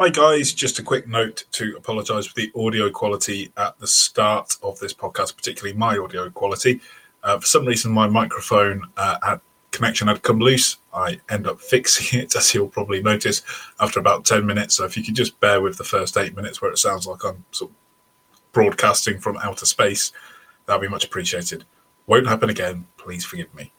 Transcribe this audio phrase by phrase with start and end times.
[0.00, 0.52] Hi, guys.
[0.52, 4.94] Just a quick note to apologise for the audio quality at the start of this
[4.94, 6.80] podcast, particularly my audio quality.
[7.24, 9.40] Uh, for some reason, my microphone uh, had,
[9.72, 10.76] connection had come loose.
[10.94, 13.42] I end up fixing it, as you'll probably notice,
[13.80, 14.76] after about 10 minutes.
[14.76, 17.24] So if you could just bear with the first eight minutes where it sounds like
[17.24, 17.76] I'm sort of
[18.52, 20.12] broadcasting from outer space,
[20.66, 21.64] that'd be much appreciated.
[22.06, 22.86] Won't happen again.
[22.98, 23.72] Please forgive me.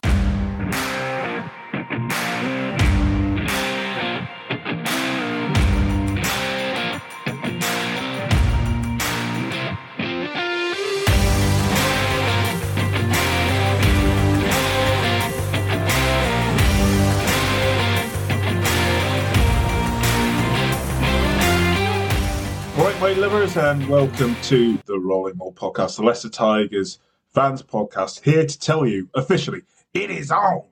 [23.30, 26.98] Right, and welcome to the Rolling Maul podcast, the Leicester Tigers
[27.32, 29.62] fans podcast, here to tell you officially
[29.94, 30.64] it is on.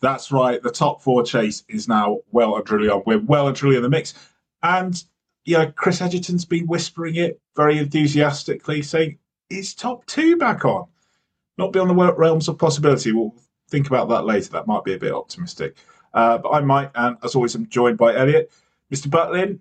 [0.00, 3.02] That's right, the top four chase is now well and truly on.
[3.04, 4.14] We're well and truly in the mix.
[4.62, 5.04] And
[5.44, 9.18] yeah, Chris Edgerton's been whispering it very enthusiastically, saying
[9.50, 10.86] is top two back on.
[11.58, 13.12] Not beyond the realms of possibility.
[13.12, 13.34] We'll
[13.68, 14.48] think about that later.
[14.52, 15.76] That might be a bit optimistic.
[16.14, 18.50] Uh, but I'm Mike, and as always, I'm joined by Elliott.
[18.90, 19.08] Mr.
[19.08, 19.58] Butlin,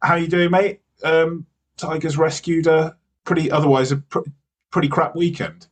[0.00, 0.80] how you doing, mate?
[1.02, 1.46] Um,
[1.80, 4.20] Tigers rescued a pretty, otherwise a pr-
[4.70, 5.66] pretty crap weekend.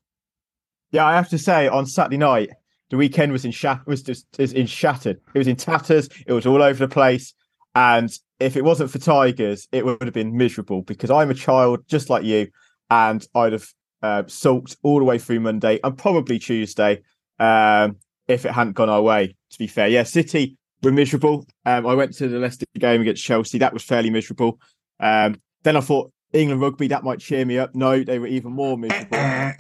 [0.91, 2.51] Yeah, I have to say, on Saturday night,
[2.91, 5.21] the weekend was in shat- was just is in shattered.
[5.35, 6.09] It was in tatters.
[6.27, 7.35] It was all over the place.
[7.75, 11.81] And if it wasn't for Tigers, it would have been miserable because I'm a child
[11.87, 12.49] just like you,
[12.91, 13.69] and I'd have
[14.03, 17.03] uh, sulked all the way through Monday and probably Tuesday
[17.39, 19.37] um, if it hadn't gone our way.
[19.51, 21.47] To be fair, yeah, City were miserable.
[21.67, 23.59] Um, I went to the Leicester game against Chelsea.
[23.59, 24.61] That was fairly miserable.
[25.01, 27.75] Um, then I thought England rugby that might cheer me up.
[27.75, 29.53] No, they were even more miserable.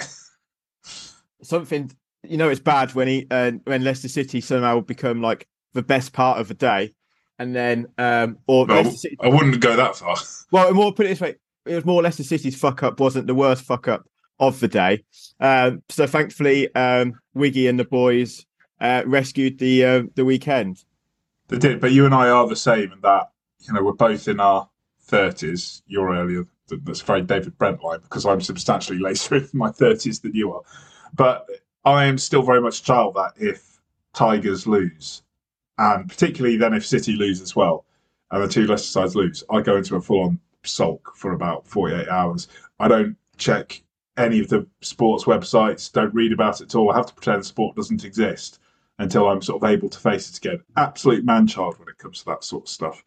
[1.43, 1.91] Something
[2.29, 6.13] you know, it's bad when he uh, when Leicester City somehow become like the best
[6.13, 6.95] part of the day,
[7.39, 9.17] and then um or well, City...
[9.21, 10.17] I wouldn't go that far.
[10.51, 11.35] Well, more put it this way,
[11.67, 14.09] it was more Leicester City's fuck up wasn't the worst fuck up
[14.41, 15.05] of the day.
[15.41, 18.47] Um, so thankfully, um, Wiggy and the boys
[18.81, 20.85] uh, rescued the uh, the weekend.
[21.49, 23.31] They did, but you and I are the same in that
[23.61, 24.69] you know we're both in our
[25.09, 25.83] thirties.
[25.87, 26.47] You're earlier.
[26.69, 30.63] That's very David Brent like because I'm substantially later in my thirties than you are.
[31.15, 31.49] But
[31.85, 33.81] I am still very much a child that if
[34.13, 35.23] Tigers lose,
[35.79, 37.85] and particularly then if City lose as well,
[38.31, 42.09] and the two Leicester sides lose, I go into a full-on sulk for about 48
[42.09, 42.49] hours.
[42.79, 43.83] I don't check
[44.17, 46.91] any of the sports websites, don't read about it at all.
[46.91, 48.59] I have to pretend sport doesn't exist
[48.99, 50.61] until I'm sort of able to face it again.
[50.77, 53.05] Absolute man-child when it comes to that sort of stuff.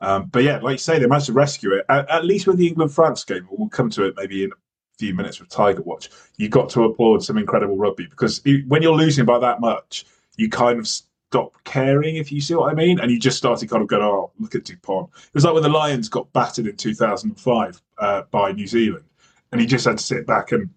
[0.00, 1.84] Um, but yeah, like you say, they managed to rescue it.
[1.88, 4.54] At, at least with the England France game, we'll come to it maybe in a
[4.98, 6.10] few minutes with Tiger Watch.
[6.36, 10.06] You got to applaud some incredible rugby because when you're losing by that much,
[10.36, 13.68] you kind of stop caring, if you see what I mean, and you just started
[13.68, 16.66] kind of going, "Oh, look at Dupont." It was like when the Lions got battered
[16.66, 19.04] in 2005 uh, by New Zealand,
[19.52, 20.70] and he just had to sit back and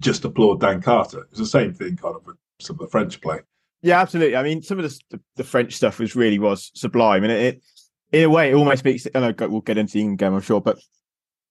[0.00, 1.20] just applaud Dan Carter.
[1.20, 3.40] It was the same thing, kind of with some of the French play.
[3.82, 4.36] Yeah, absolutely.
[4.36, 7.62] I mean, some of the, the French stuff was really was sublime, and it, it
[8.12, 9.14] in a way, it almost makes it.
[9.14, 10.78] I we'll get into the England game, I'm sure, but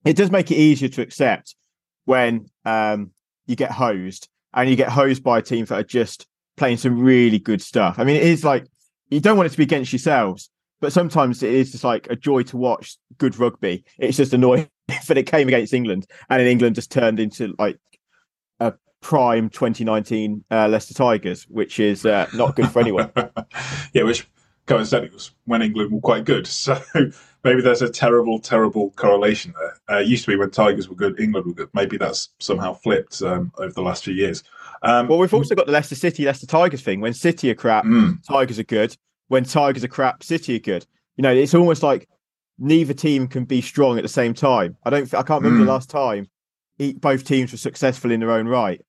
[0.04, 1.54] it does make it easier to accept
[2.04, 3.10] when um,
[3.46, 6.26] you get hosed and you get hosed by teams that are just
[6.56, 7.98] playing some really good stuff.
[7.98, 8.66] I mean, it is like
[9.10, 12.16] you don't want it to be against yourselves, but sometimes it is just like a
[12.16, 13.84] joy to watch good rugby.
[13.98, 14.68] It's just annoying
[15.06, 17.78] that it came against England and in England just turned into like
[18.60, 23.10] a prime 2019 uh, Leicester Tigers, which is uh, not good for anyone.
[23.92, 24.28] yeah, which
[24.68, 26.48] coincidentally was when England were quite good.
[26.58, 26.80] So
[27.44, 29.96] maybe there's a terrible, terrible correlation there.
[29.96, 31.70] Uh, used to be when Tigers were good, England were good.
[31.72, 34.42] Maybe that's somehow flipped um, over the last few years.
[34.82, 37.00] Um, well, we've also got the Leicester City, Leicester Tigers thing.
[37.00, 38.22] When City are crap, mm.
[38.26, 38.96] Tigers are good.
[39.28, 40.84] When Tigers are crap, City are good.
[41.16, 42.08] You know, it's almost like
[42.58, 44.76] neither team can be strong at the same time.
[44.84, 45.14] I don't.
[45.14, 45.66] I can't remember mm.
[45.66, 46.28] the last time
[46.96, 48.80] both teams were successful in their own right.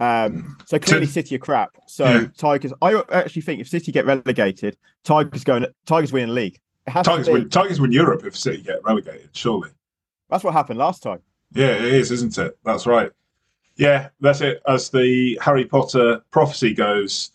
[0.00, 1.76] Um, so clearly, City are crap.
[1.86, 2.26] So yeah.
[2.36, 6.58] Tigers, I actually think if City get relegated, Tigers going, Tigers win the league.
[6.88, 9.28] Tigers win, Tigers win Europe if City get relegated.
[9.32, 9.70] Surely,
[10.30, 11.20] that's what happened last time.
[11.52, 12.58] Yeah, it is, isn't it?
[12.64, 13.10] That's right.
[13.76, 14.62] Yeah, that's it.
[14.66, 17.32] As the Harry Potter prophecy goes,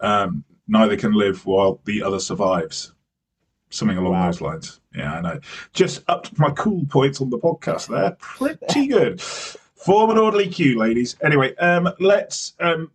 [0.00, 2.92] um, neither can live while the other survives.
[3.70, 4.26] Something along wow.
[4.26, 4.80] those lines.
[4.94, 5.40] Yeah, I know.
[5.72, 8.16] Just up my cool points on the podcast there.
[8.20, 9.22] Pretty good.
[9.84, 11.16] Form an orderly queue, ladies.
[11.24, 12.92] Anyway, um, let's um,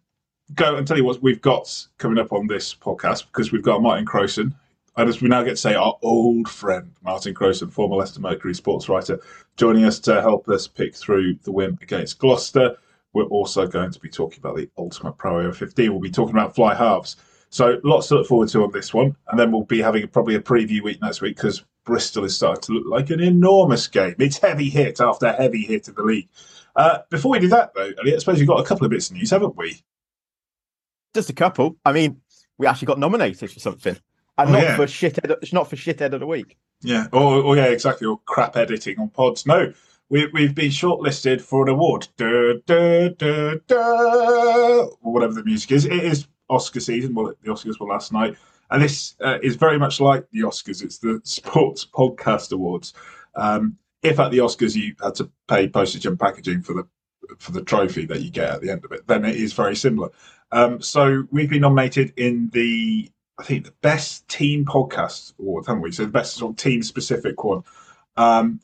[0.56, 3.82] go and tell you what we've got coming up on this podcast because we've got
[3.82, 4.54] Martin Crowson,
[4.96, 8.56] and as we now get to say, our old friend Martin Crowson, former Leicester Mercury
[8.56, 9.20] sports writer,
[9.58, 12.78] joining us to help us pick through the win against Gloucester.
[13.12, 15.92] We're also going to be talking about the Ultimate Pro over 15.
[15.92, 17.18] We'll be talking about fly halves.
[17.50, 20.36] So lots to look forward to on this one, and then we'll be having probably
[20.36, 24.16] a preview week next week because Bristol is starting to look like an enormous game.
[24.20, 26.30] It's heavy hit after heavy hit of the league.
[26.78, 29.16] Uh, before we do that, though, I suppose we've got a couple of bits of
[29.18, 29.82] news, haven't we?
[31.16, 31.76] Just a couple.
[31.84, 32.22] I mean,
[32.60, 33.98] we actually got nominated for something,
[34.38, 34.76] and Oh, not yeah.
[34.76, 35.36] for shithead.
[35.42, 36.56] It's not for shithead of the week.
[36.82, 37.08] Yeah.
[37.12, 38.06] Or, or yeah, exactly.
[38.08, 39.48] Or crap editing on pods.
[39.48, 39.74] No,
[40.10, 42.08] we, we've been shortlisted for an award.
[42.22, 42.54] Or
[45.12, 45.86] whatever the music is.
[45.86, 47.16] It is Oscar season.
[47.16, 48.36] Well, the Oscars were last night.
[48.70, 50.84] And this uh, is very much like the Oscars.
[50.84, 52.94] It's the Sports Podcast Awards.
[53.36, 53.76] Um,
[54.08, 56.88] if at the Oscars you had to pay postage and packaging for the
[57.40, 59.76] for the trophy that you get at the end of it, then it is very
[59.76, 60.10] similar.
[60.52, 65.84] Um, so we've been nominated in the I think the best team podcast award, haven't
[65.84, 65.92] we?
[65.92, 67.64] So the best sort of team specific one.
[68.16, 68.60] Um,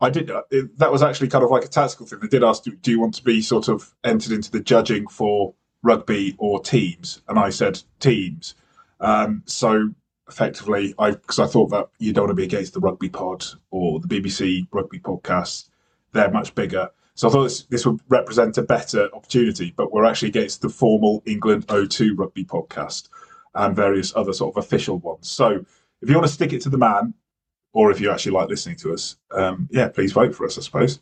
[0.00, 2.18] I did uh, that was actually kind of like a tactical thing.
[2.20, 5.06] They did ask, do, do you want to be sort of entered into the judging
[5.06, 7.22] for rugby or teams?
[7.28, 8.54] And I said teams.
[9.00, 9.90] Um, so
[10.28, 13.44] effectively, I because I thought that you don't want to be against the rugby pod
[13.70, 15.68] or the BBC rugby podcast.
[16.12, 16.90] They're much bigger.
[17.16, 20.68] So I thought this, this would represent a better opportunity, but we're actually against the
[20.68, 23.08] formal England O2 rugby podcast
[23.54, 25.30] and various other sort of official ones.
[25.30, 25.64] So
[26.02, 27.14] if you want to stick it to the man,
[27.72, 30.62] or if you actually like listening to us, um, yeah, please vote for us, I
[30.62, 31.00] suppose.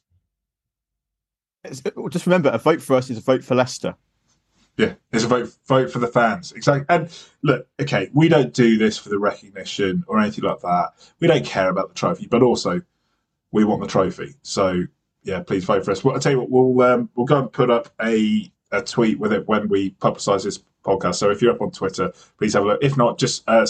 [2.10, 3.94] Just remember, a vote for us is a vote for Leicester.
[4.76, 6.52] Yeah, it's a vote vote for the fans.
[6.52, 6.86] Exactly.
[6.88, 7.10] And
[7.42, 10.92] look, okay, we don't do this for the recognition or anything like that.
[11.20, 12.80] We don't care about the trophy, but also
[13.50, 14.34] we want the trophy.
[14.42, 14.84] So
[15.22, 16.02] yeah, please vote for us.
[16.02, 19.18] Well, I'll tell you what, we'll um, we'll go and put up a, a tweet
[19.18, 21.16] with it when we publicise this podcast.
[21.16, 22.82] So if you're up on Twitter, please have a look.
[22.82, 23.66] If not, just uh,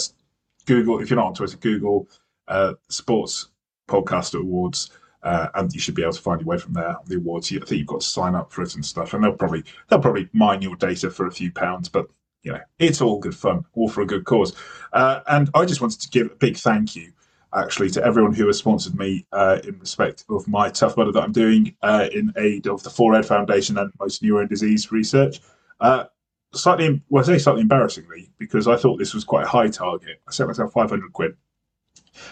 [0.66, 1.00] Google.
[1.00, 2.08] If you're not on Twitter, Google
[2.48, 3.48] uh, Sports
[3.88, 4.90] Podcast Awards.
[5.22, 7.52] Uh, and you should be able to find your way from there the awards.
[7.52, 10.00] I think you've got to sign up for it and stuff, and they'll probably they'll
[10.00, 12.06] probably mine your data for a few pounds, but
[12.42, 14.54] you know it's all good fun, all for a good cause.
[14.92, 17.12] Uh, and I just wanted to give a big thank you,
[17.54, 21.22] actually, to everyone who has sponsored me uh, in respect of my tough mudder that
[21.22, 25.40] I'm doing uh, in aid of the 4Ed Foundation and motor neurone disease research.
[25.80, 26.04] Uh,
[26.52, 30.20] slightly, well, I say slightly embarrassingly, because I thought this was quite a high target.
[30.28, 31.36] I set myself 500 quid,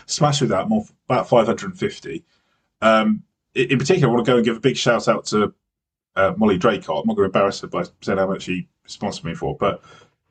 [0.06, 2.24] smashed with that, more about 550.
[2.82, 3.22] Um,
[3.54, 5.52] in particular, I want to go and give a big shout out to
[6.16, 7.00] uh, Molly Draycott.
[7.02, 9.82] I'm not going to embarrass her by saying how much she sponsored me for, but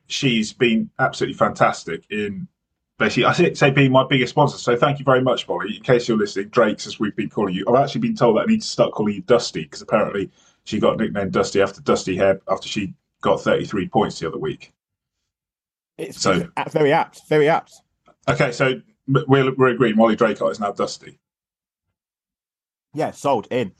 [0.06, 2.48] she's been absolutely fantastic in
[2.98, 4.58] basically, I say, say being my biggest sponsor.
[4.58, 5.76] So thank you very much, Molly.
[5.76, 8.42] In case you're listening, Drake's, as we've been calling you, I've actually been told that
[8.42, 10.30] I need to start calling you Dusty because apparently
[10.64, 14.72] she got nicknamed Dusty after Dusty Hare after she got 33 points the other week.
[15.98, 17.28] It's So- very apt.
[17.28, 17.72] Very apt.
[18.28, 21.18] Okay, so we're, we're agreeing Molly Draycott is now Dusty.
[22.94, 23.72] Yeah, sold in.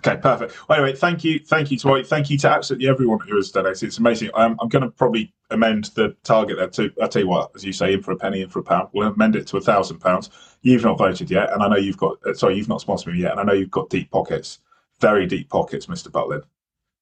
[0.00, 0.66] Okay, perfect.
[0.68, 2.02] Well, anyway, thank you, thank you to.
[2.04, 3.82] Thank you to absolutely everyone who has donated.
[3.82, 4.30] It's amazing.
[4.32, 6.90] Um, I'm going to probably amend the target there to.
[7.02, 8.88] I'll tell you what, as you say, in for a penny, in for a pound.
[8.94, 10.30] We'll amend it to a thousand pounds.
[10.62, 12.16] You've not voted yet, and I know you've got.
[12.24, 14.60] Uh, sorry, you've not sponsored me yet, and I know you've got deep pockets,
[15.00, 16.42] very deep pockets, Mister Butlin.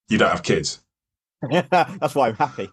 [0.09, 0.81] You don't have kids.
[1.71, 2.69] That's why I'm happy.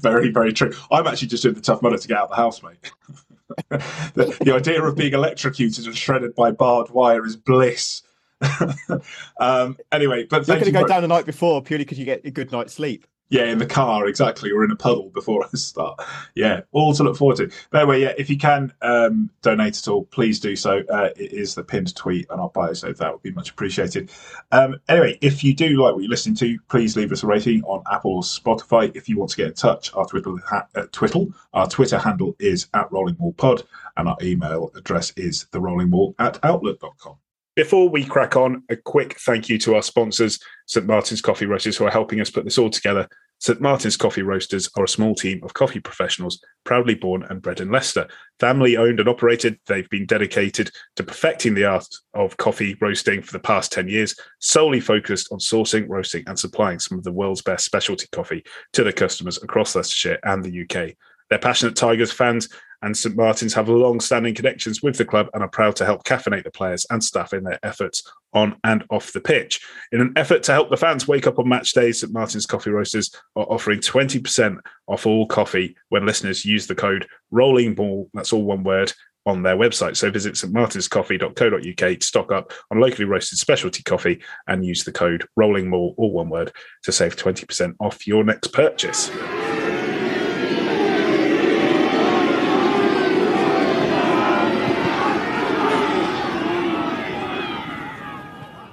[0.00, 0.72] very, very true.
[0.92, 2.76] I'm actually just doing the tough mudder to get out of the house, mate.
[3.68, 8.02] the, the idea of being electrocuted and shredded by barbed wire is bliss.
[9.40, 12.24] um, anyway, but You're going to go down the night before purely because you get
[12.24, 13.06] a good night's sleep.
[13.30, 16.02] Yeah, in the car, exactly, or in a puddle before I start.
[16.34, 17.50] Yeah, all to look forward to.
[17.70, 20.82] But anyway, yeah, if you can um, donate at all, please do so.
[20.90, 24.10] Uh, it is the pinned tweet on our bio, so that would be much appreciated.
[24.50, 27.62] Um, anyway, if you do like what you're listening to, please leave us a rating
[27.64, 28.94] on Apple or Spotify.
[28.96, 31.20] If you want to get in touch, our Twitter, ha- uh, Twitter,
[31.54, 33.62] our Twitter handle is at Rolling Maul Pod,
[33.96, 37.16] and our email address is the Rolling Maul at outlook.com.
[37.60, 40.86] Before we crack on, a quick thank you to our sponsors, St.
[40.86, 43.06] Martin's Coffee Roasters, who are helping us put this all together.
[43.38, 43.60] St.
[43.60, 47.70] Martin's Coffee Roasters are a small team of coffee professionals, proudly born and bred in
[47.70, 48.08] Leicester.
[48.38, 53.32] Family owned and operated, they've been dedicated to perfecting the art of coffee roasting for
[53.32, 57.42] the past 10 years, solely focused on sourcing, roasting, and supplying some of the world's
[57.42, 60.96] best specialty coffee to their customers across Leicestershire and the UK.
[61.28, 62.48] They're passionate Tigers fans
[62.82, 66.44] and St Martin's have long-standing connections with the club and are proud to help caffeinate
[66.44, 69.60] the players and staff in their efforts on and off the pitch.
[69.92, 72.70] In an effort to help the fans wake up on match days, St Martin's Coffee
[72.70, 78.32] Roasters are offering 20% off all coffee when listeners use the code Rolling Maul, that's
[78.32, 78.92] all one word,
[79.26, 79.96] on their website.
[79.96, 85.26] So visit stmartinscoffee.co.uk to stock up on locally roasted specialty coffee and use the code
[85.36, 86.52] Rolling Maul, all one word,
[86.84, 89.10] to save 20% off your next purchase.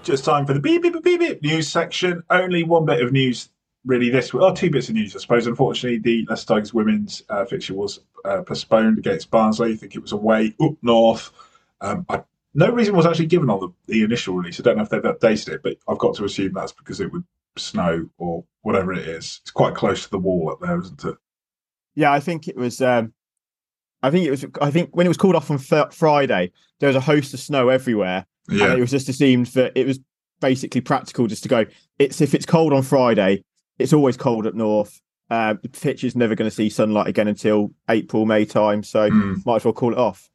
[0.08, 2.24] Just time for the beep, beep, beep, beep, news section.
[2.30, 3.50] Only one bit of news
[3.86, 5.48] really this or two bits of news, I suppose.
[5.48, 9.74] Unfortunately, the Leicester Tigers women's uh, fixture was uh, postponed against Barnsley.
[9.74, 11.32] I think it was away up north.
[11.82, 12.24] Um, I,
[12.54, 14.62] no reason was actually given on the, the initial release.
[14.62, 17.12] I don't know if they've updated it, but I've got to assume that's because it
[17.12, 17.26] would
[17.58, 19.42] snow or whatever it is.
[19.42, 21.16] It's quite close to the wall up there, isn't it?
[21.96, 22.82] Yeah, I think it was.
[22.82, 23.12] Um,
[24.02, 24.46] I think it was.
[24.62, 27.68] I think when it was called off on Friday, there was a host of snow
[27.68, 28.66] everywhere, Yeah.
[28.72, 30.00] and it was just assumed that it was
[30.40, 31.66] basically practical just to go.
[32.00, 33.44] It's if it's cold on Friday,
[33.80, 35.02] it's always cold up north.
[35.30, 39.10] Uh, the pitch is never going to see sunlight again until April, May time, so
[39.10, 39.46] Mm.
[39.46, 40.30] might as well call it off.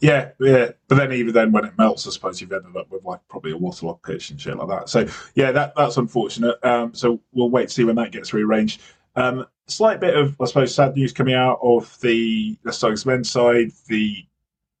[0.00, 0.72] Yeah, yeah.
[0.88, 3.52] But then even then, when it melts, I suppose you've ended up with like probably
[3.52, 4.88] a waterlogged pitch and shit like that.
[4.88, 6.56] So yeah, that that's unfortunate.
[6.64, 8.80] Um, so we'll wait to see when that gets rearranged.
[9.16, 13.30] Um, slight bit of, I suppose, sad news coming out of the the Stokes men's
[13.30, 13.72] side.
[13.88, 14.24] The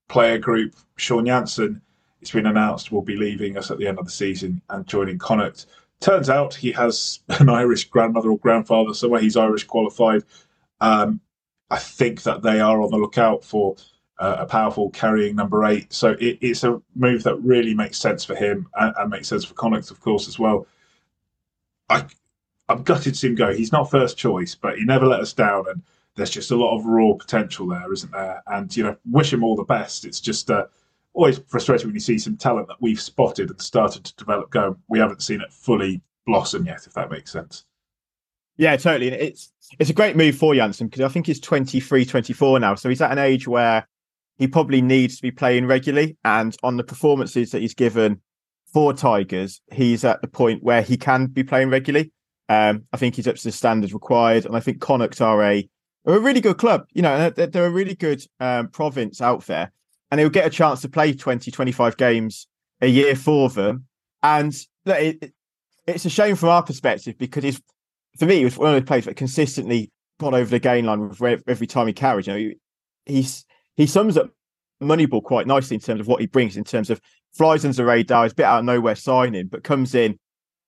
[0.08, 1.80] player group, Sean Jansen,
[2.20, 5.18] it's been announced will be leaving us at the end of the season and joining
[5.18, 5.66] Connacht.
[6.00, 9.20] Turns out he has an Irish grandmother or grandfather somewhere.
[9.20, 10.22] He's Irish qualified.
[10.80, 11.20] Um,
[11.70, 13.76] I think that they are on the lookout for
[14.18, 15.92] uh, a powerful carrying number eight.
[15.92, 19.44] So it, it's a move that really makes sense for him and, and makes sense
[19.44, 20.66] for Connacht, of course, as well.
[21.88, 22.04] I,
[22.68, 23.52] I'm gutted to see him go.
[23.52, 25.82] He's not first choice, but he never let us down, and
[26.16, 28.42] there's just a lot of raw potential there, isn't there?
[28.46, 30.04] And you know, wish him all the best.
[30.04, 30.66] It's just uh,
[31.16, 34.76] always frustrating when you see some talent that we've spotted and started to develop go.
[34.88, 37.64] We haven't seen it fully blossom yet, if that makes sense.
[38.58, 39.08] Yeah, totally.
[39.08, 42.74] And it's it's a great move for Jansen because I think he's 23, 24 now.
[42.74, 43.88] So he's at an age where
[44.38, 46.16] he probably needs to be playing regularly.
[46.24, 48.20] And on the performances that he's given
[48.72, 52.12] for Tigers, he's at the point where he can be playing regularly.
[52.48, 54.44] Um, I think he's up to the standards required.
[54.44, 55.68] And I think Connacht are a,
[56.06, 56.86] are a really good club.
[56.92, 59.72] You know, they're, they're a really good um, province out there.
[60.10, 62.46] And he'll get a chance to play 20, 25 games
[62.80, 63.86] a year for them.
[64.22, 64.54] And
[64.86, 65.32] it, it-
[65.86, 67.62] it's a shame from our perspective because he's
[68.18, 71.00] for me, he was one of the players that consistently got over the gain line
[71.00, 72.26] with every every time he carried.
[72.26, 72.56] You know, he,
[73.04, 73.44] he's
[73.76, 74.30] he sums up
[74.82, 77.00] Moneyball quite nicely in terms of what he brings, in terms of
[77.34, 80.18] flies under the radar, he's a bit out of nowhere signing, but comes in,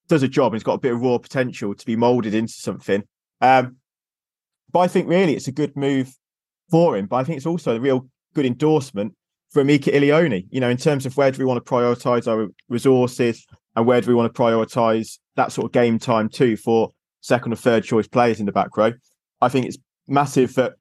[0.08, 2.52] does a job, and he's got a bit of raw potential to be molded into
[2.52, 3.02] something.
[3.40, 3.76] Um,
[4.70, 6.14] but I think really it's a good move
[6.70, 7.06] for him.
[7.06, 9.14] But I think it's also a real good endorsement
[9.50, 12.48] for Emeka Ilione, you know, in terms of where do we want to prioritize our
[12.68, 16.92] resources and where do we want to prioritize that sort of game time too for
[17.20, 18.92] second or third choice players in the back row.
[19.40, 20.74] I think it's massive that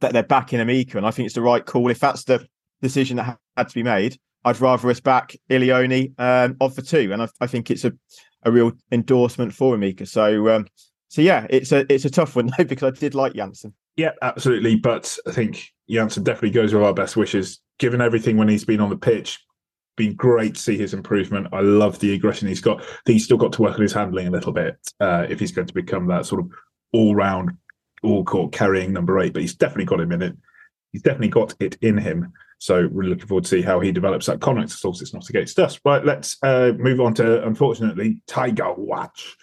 [0.00, 1.90] that they're backing Emeka, and I think it's the right call.
[1.90, 2.46] If that's the
[2.82, 7.12] decision that had to be made, I'd rather us back Ilione um, of the two,
[7.12, 7.92] and I, I think it's a,
[8.42, 10.06] a real endorsement for Emeka.
[10.06, 10.66] So, um,
[11.08, 13.74] so yeah, it's a it's a tough one though because I did like Jansen.
[13.96, 14.76] Yeah, absolutely.
[14.76, 17.60] But I think Jansen definitely goes with our best wishes.
[17.78, 19.40] Given everything when he's been on the pitch,
[19.96, 21.48] been great to see his improvement.
[21.52, 22.80] I love the aggression he's got.
[22.80, 25.38] I think he's still got to work on his handling a little bit uh, if
[25.38, 26.50] he's going to become that sort of
[26.92, 27.52] all round,
[28.02, 29.32] all court carrying number eight.
[29.32, 30.36] But he's definitely got him in it.
[30.92, 32.32] He's definitely got it in him.
[32.58, 34.72] So really looking forward to see how he develops that Connacht.
[34.72, 35.78] Of course, it's not against us.
[35.84, 39.36] Right, let's uh, move on to unfortunately Tiger Watch,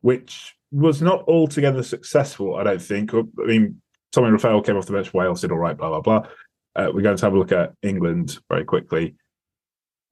[0.00, 2.56] which was not altogether successful.
[2.56, 3.12] I don't think.
[3.14, 5.12] I mean, Tommy Reffell came off the bench.
[5.12, 5.76] Wales did all right.
[5.76, 6.28] Blah blah blah.
[6.74, 9.14] Uh, we're going to have a look at England very quickly.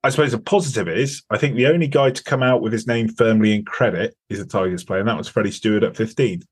[0.03, 2.87] I suppose the positive is I think the only guy to come out with his
[2.87, 6.43] name firmly in credit is a Tigers player, and that was Freddie Stewart at 15.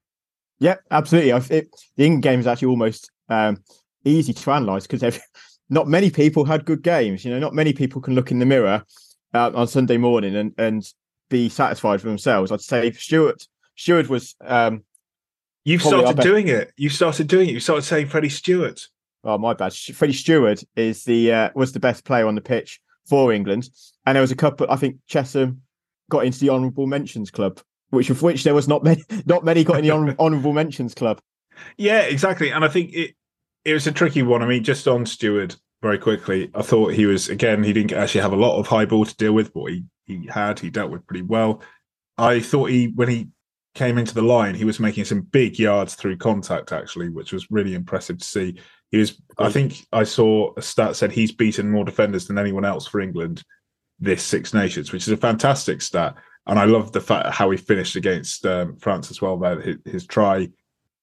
[0.59, 1.33] Yeah, absolutely.
[1.33, 3.63] I, it, the England game is actually almost um,
[4.05, 5.21] easy to analyse because
[5.71, 7.25] not many people had good games.
[7.25, 8.85] You know, not many people can look in the mirror
[9.33, 10.85] uh, on Sunday morning and and
[11.31, 12.53] be satisfied with themselves.
[12.53, 13.47] I'd say Stewart
[13.77, 14.83] Stewart was um,
[15.69, 16.73] You've started doing it.
[16.77, 17.53] You started doing it.
[17.53, 18.81] You started saying Freddie Stewart.
[19.25, 19.75] Oh my bad.
[19.75, 23.69] Freddie Stewart is the uh, was the best player on the pitch for England,
[24.07, 24.71] and there was a couple.
[24.71, 25.59] I think Chessum
[26.11, 27.61] got into the honourable mentions club,
[27.91, 29.03] which of which there was not many.
[29.27, 31.21] Not many got in the honourable mentions club.
[31.77, 32.51] Yeah, exactly.
[32.51, 33.15] And I think it
[33.65, 34.43] it was a tricky one.
[34.43, 37.63] I mean, just on Stewart very quickly, I thought he was again.
[37.65, 40.27] He didn't actually have a lot of high ball to deal with, but he he
[40.27, 40.59] had.
[40.61, 41.63] He dealt with pretty well.
[42.17, 43.29] I thought he when he
[43.75, 47.51] came into the line, he was making some big yards through contact actually, which was
[47.51, 48.59] really impressive to see.
[48.91, 49.21] He was.
[49.39, 53.01] I think I saw a stat said he's beaten more defenders than anyone else for
[53.01, 53.45] England
[54.01, 56.15] this Six Nations, which is a fantastic stat.
[56.47, 59.37] And I love the fact how he finished against um, France as well.
[59.37, 60.49] There, his, his try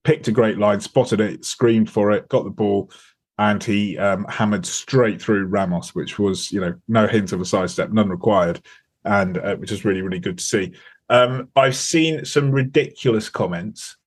[0.04, 2.89] picked a great line, spotted it, screamed for it, got the ball,
[3.38, 7.46] and he um, hammered straight through Ramos, which was you know no hint of a
[7.46, 8.62] sidestep, none required,
[9.04, 10.74] and uh, which is really really good to see.
[11.10, 13.98] Um, I've seen some ridiculous comments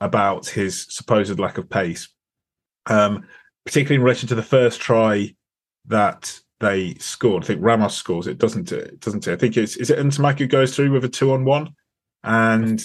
[0.00, 2.08] about his supposed lack of pace,
[2.86, 3.26] um,
[3.64, 5.34] particularly in relation to the first try
[5.86, 7.44] that they scored.
[7.44, 9.00] I think Ramos scores it, doesn't it?
[9.00, 9.32] Doesn't it?
[9.32, 11.74] I think it's is it Ntamack goes through with a two on one,
[12.22, 12.82] and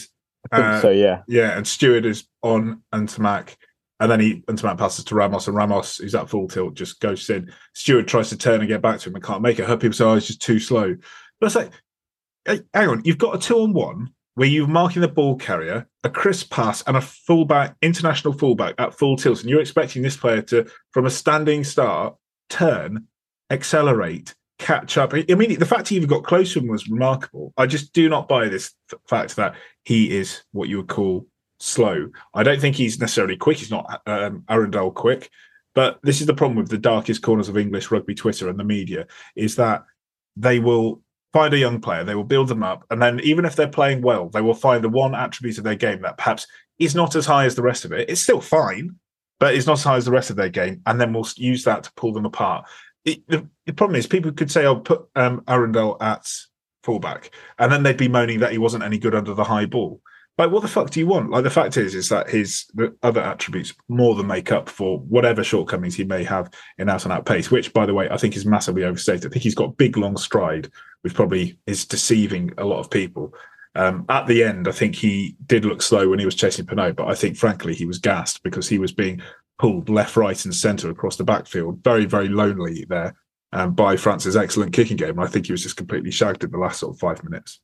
[0.51, 3.55] Uh, so yeah, yeah, and Stewart is on Ntamack,
[3.99, 7.29] and then he Ntamack passes to Ramos, and Ramos, who's at full tilt, just goes
[7.29, 7.51] in.
[7.73, 9.67] Stewart tries to turn and get back to him and can't make it.
[9.67, 10.95] Her people say, "Oh, it's just too slow."
[11.39, 11.71] But it's like,
[12.45, 15.87] hey, hang on, you've got a two on one where you're marking the ball carrier,
[16.03, 20.17] a crisp pass, and a fullback, international fullback at full tilt, and you're expecting this
[20.17, 22.15] player to, from a standing start,
[22.49, 23.07] turn,
[23.49, 25.13] accelerate, catch up.
[25.13, 27.53] I mean, the fact he even got close to him was remarkable.
[27.57, 28.73] I just do not buy this
[29.07, 31.27] fact that he is what you would call
[31.59, 32.09] slow.
[32.33, 33.57] I don't think he's necessarily quick.
[33.57, 35.29] He's not um, Arundell quick.
[35.73, 38.63] But this is the problem with the darkest corners of English rugby Twitter and the
[38.63, 39.83] media is that
[40.37, 41.01] they will
[41.35, 44.01] find a young player, they will build them up, and then even if they're playing
[44.01, 46.47] well, they will find the one attribute of their game that perhaps
[46.79, 48.09] is not as high as the rest of it.
[48.09, 48.95] It's still fine,
[49.37, 51.65] but it's not as high as the rest of their game, and then we'll use
[51.65, 52.69] that to pull them apart.
[53.03, 56.25] It, the, the, problem is, people could say, "I'll put um, Arundell at
[56.83, 59.99] fullback," and then they'd be moaning that he wasn't any good under the high ball.
[60.37, 61.29] Like, what the fuck do you want?
[61.29, 62.65] Like, the fact is, is that his
[63.01, 67.13] other attributes more than make up for whatever shortcomings he may have in out and
[67.13, 69.27] out pace, which, by the way, I think is massively overstated.
[69.27, 70.69] I think he's got big, long stride,
[71.01, 73.33] which probably is deceiving a lot of people.
[73.75, 76.97] Um, at the end, I think he did look slow when he was chasing Penaud,
[76.97, 79.21] but I think, frankly, he was gassed because he was being
[79.57, 83.15] pulled left, right, and centre across the backfield, very, very lonely there
[83.53, 85.11] um, by France's excellent kicking game.
[85.11, 87.61] And I think he was just completely shagged in the last sort of five minutes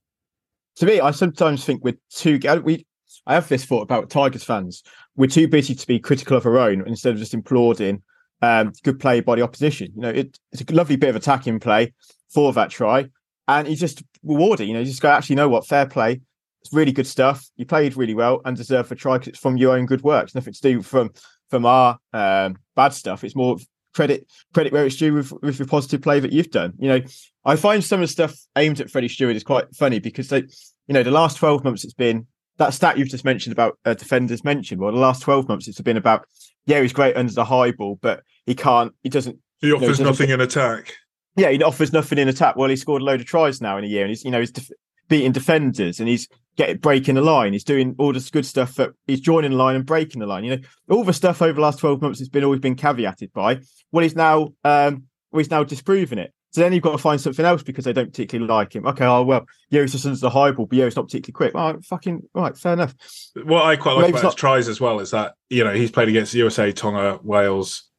[0.78, 2.40] to me, I sometimes think we're too.
[2.64, 2.86] We,
[3.26, 4.84] I have this thought about Tigers fans.
[5.16, 8.02] We're too busy to be critical of our own instead of just applauding
[8.42, 9.92] um, good play by the opposition.
[9.96, 11.94] You know, it, it's a lovely bit of attacking play
[12.34, 13.10] for that try,
[13.48, 14.68] and he's just rewarding.
[14.68, 15.68] You know, you just go, actually, know what?
[15.68, 16.22] Fair play.
[16.62, 17.50] It's really good stuff.
[17.58, 20.26] You played really well and deserve a try because it's from your own good work.
[20.26, 21.12] It's nothing to do from
[21.50, 23.24] from our um, bad stuff.
[23.24, 23.58] It's more
[23.94, 26.74] credit credit where it's due with, with the positive play that you've done.
[26.78, 27.02] You know,
[27.46, 30.44] I find some of the stuff aimed at Freddie Stewart is quite funny because they,
[30.88, 33.94] you know, the last twelve months it's been that stat you've just mentioned about uh,
[33.94, 34.82] defenders mentioned.
[34.82, 36.28] Well, the last twelve months it's been about
[36.66, 38.94] yeah he's great under the high ball, but he can't.
[39.04, 39.38] He doesn't.
[39.60, 40.94] He offers you know, he nothing in attack.
[41.38, 42.56] Yeah, he offers nothing in attack.
[42.56, 44.40] Well, he scored a load of tries now in a year, and he's you know
[44.40, 44.72] he's def-
[45.12, 47.52] beating defenders and he's getting breaking the line.
[47.52, 48.76] He's doing all this good stuff.
[48.76, 50.46] That he's joining the line and breaking the line.
[50.46, 53.34] You know, all the stuff over the last twelve months has been always been caveated
[53.34, 53.60] by.
[53.92, 56.34] Well, he's now um, well, he's now disproving it.
[56.52, 58.88] So then you've got to find something else because they don't particularly like him.
[58.88, 61.56] Okay, oh well, he's just under the high ball, but yeah, not particularly quick.
[61.56, 62.96] All right, fucking right, fair enough.
[63.44, 64.34] What I quite like Maybe about not...
[64.34, 67.90] his tries as well is that you know he's played against USA, Tonga, Wales,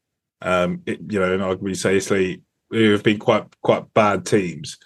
[0.41, 4.79] um, it, you know, and arguably say Italy, who have been quite quite bad teams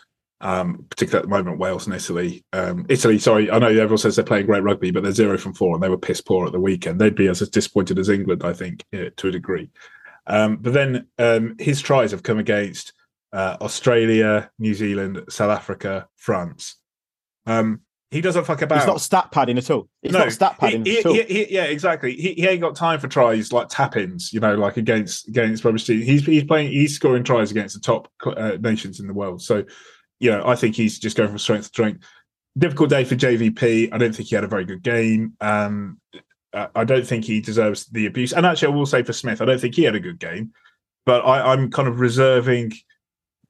[0.46, 2.44] um, particularly at the moment, Wales and Italy.
[2.52, 5.54] Um, Italy, sorry, I know everyone says they're playing great rugby, but they're zero from
[5.54, 7.00] four and they were piss poor at the weekend.
[7.00, 9.70] They'd be as disappointed as England, I think, yeah, to a degree.
[10.28, 12.92] Um, but then um, his tries have come against
[13.32, 16.76] uh, Australia, New Zealand, South Africa, France.
[17.44, 17.80] Um,
[18.12, 18.78] he doesn't fuck about.
[18.78, 19.88] He's not stat padding at all.
[20.00, 21.14] He's no, not stat padding he, at all.
[21.14, 22.14] He, yeah, exactly.
[22.14, 24.32] He, he ain't got time for tries like tap-ins.
[24.32, 26.06] You know, like against against rubbish teams.
[26.06, 26.70] He's he's playing.
[26.70, 29.42] He's scoring tries against the top uh, nations in the world.
[29.42, 29.64] So
[30.20, 32.04] you know, I think he's just going from strength to strength.
[32.58, 33.92] Difficult day for JVP.
[33.92, 35.34] I don't think he had a very good game.
[35.40, 36.00] Um,
[36.74, 38.32] I don't think he deserves the abuse.
[38.32, 40.52] And actually, I will say for Smith, I don't think he had a good game.
[41.04, 42.72] But I, I'm kind of reserving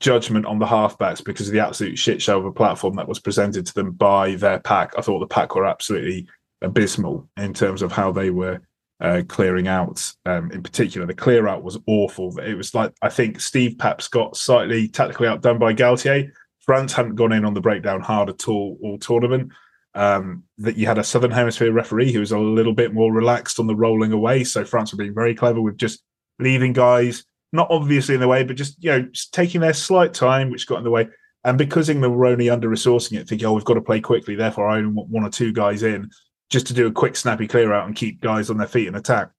[0.01, 3.21] judgment on the halfbacks because of the absolute shit show of a platform that was
[3.21, 4.93] presented to them by their pack.
[4.99, 6.27] I thought the pack were absolutely
[6.63, 8.61] abysmal in terms of how they were
[9.01, 10.13] uh, clearing out.
[10.25, 12.39] Um, in particular, the clear out was awful.
[12.39, 16.31] It was like I think Steve Paps got slightly tactically outdone by Galthié.
[16.67, 19.53] France hadn't gone in on the breakdown hard at all all tournament.
[19.95, 23.59] Um, that you had a Southern Hemisphere referee who was a little bit more relaxed
[23.59, 24.45] on the rolling away.
[24.45, 26.03] So France were being very clever with just
[26.39, 30.13] leaving guys, not obviously in the way, but just you know just taking their slight
[30.13, 31.09] time, which got in the way.
[31.45, 34.35] And because England were only under resourcing it, thinking, oh, we've got to play quickly,
[34.35, 36.11] therefore I only want one or two guys in
[36.51, 38.97] just to do a quick, snappy clear out and keep guys on their feet and
[38.97, 39.31] attack.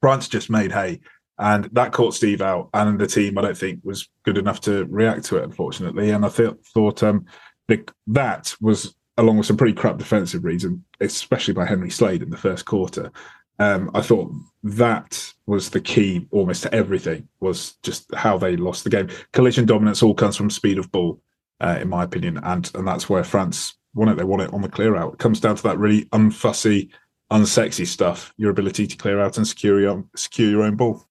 [0.00, 1.00] France just made hay
[1.42, 4.84] and that caught Steve out, and the team I don't think was good enough to
[4.86, 6.10] react to it, unfortunately.
[6.10, 7.26] And I th- thought um,
[8.06, 12.36] that was along with some pretty crap defensive reason, especially by Henry Slade in the
[12.36, 13.10] first quarter.
[13.58, 18.84] Um, I thought that was the key almost to everything was just how they lost
[18.84, 19.08] the game.
[19.32, 21.20] Collision dominance all comes from speed of ball,
[21.60, 24.16] uh, in my opinion, and and that's where France won it.
[24.16, 25.14] They won it on the clear out.
[25.14, 26.90] It comes down to that really unfussy,
[27.30, 28.32] unsexy stuff.
[28.36, 31.06] Your ability to clear out and secure your secure your own ball.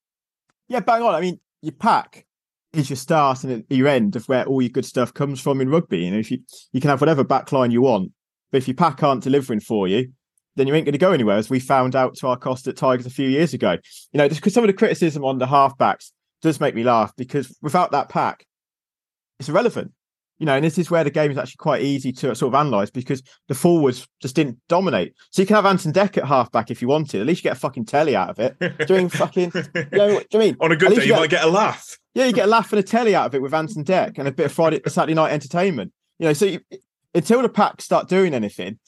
[0.72, 1.14] Yeah, bang on.
[1.14, 2.24] I mean, your pack
[2.72, 5.68] is your start and your end of where all your good stuff comes from in
[5.68, 5.98] rugby.
[5.98, 6.38] You know, if you
[6.72, 8.10] you can have whatever backline you want,
[8.50, 10.10] but if your pack aren't delivering for you,
[10.56, 11.36] then you ain't going to go anywhere.
[11.36, 13.72] As we found out to our cost at Tigers a few years ago.
[14.12, 17.54] You know, because some of the criticism on the halfbacks does make me laugh because
[17.60, 18.46] without that pack,
[19.38, 19.92] it's irrelevant.
[20.42, 22.60] You know, and this is where the game is actually quite easy to sort of
[22.60, 25.14] analyse because the forwards just didn't dominate.
[25.30, 27.20] So you can have Anton and Dec at halfback if you wanted.
[27.20, 28.56] At least you get a fucking telly out of it.
[28.88, 30.56] Doing fucking, you know, what do you mean?
[30.60, 31.96] On a good day, you you get- might get a laugh.
[32.14, 34.18] Yeah, you get a laugh and a telly out of it with Ant and Dec
[34.18, 35.92] and a bit of Friday Saturday night entertainment.
[36.18, 36.60] You know, so you,
[37.14, 38.80] until the pack start doing anything,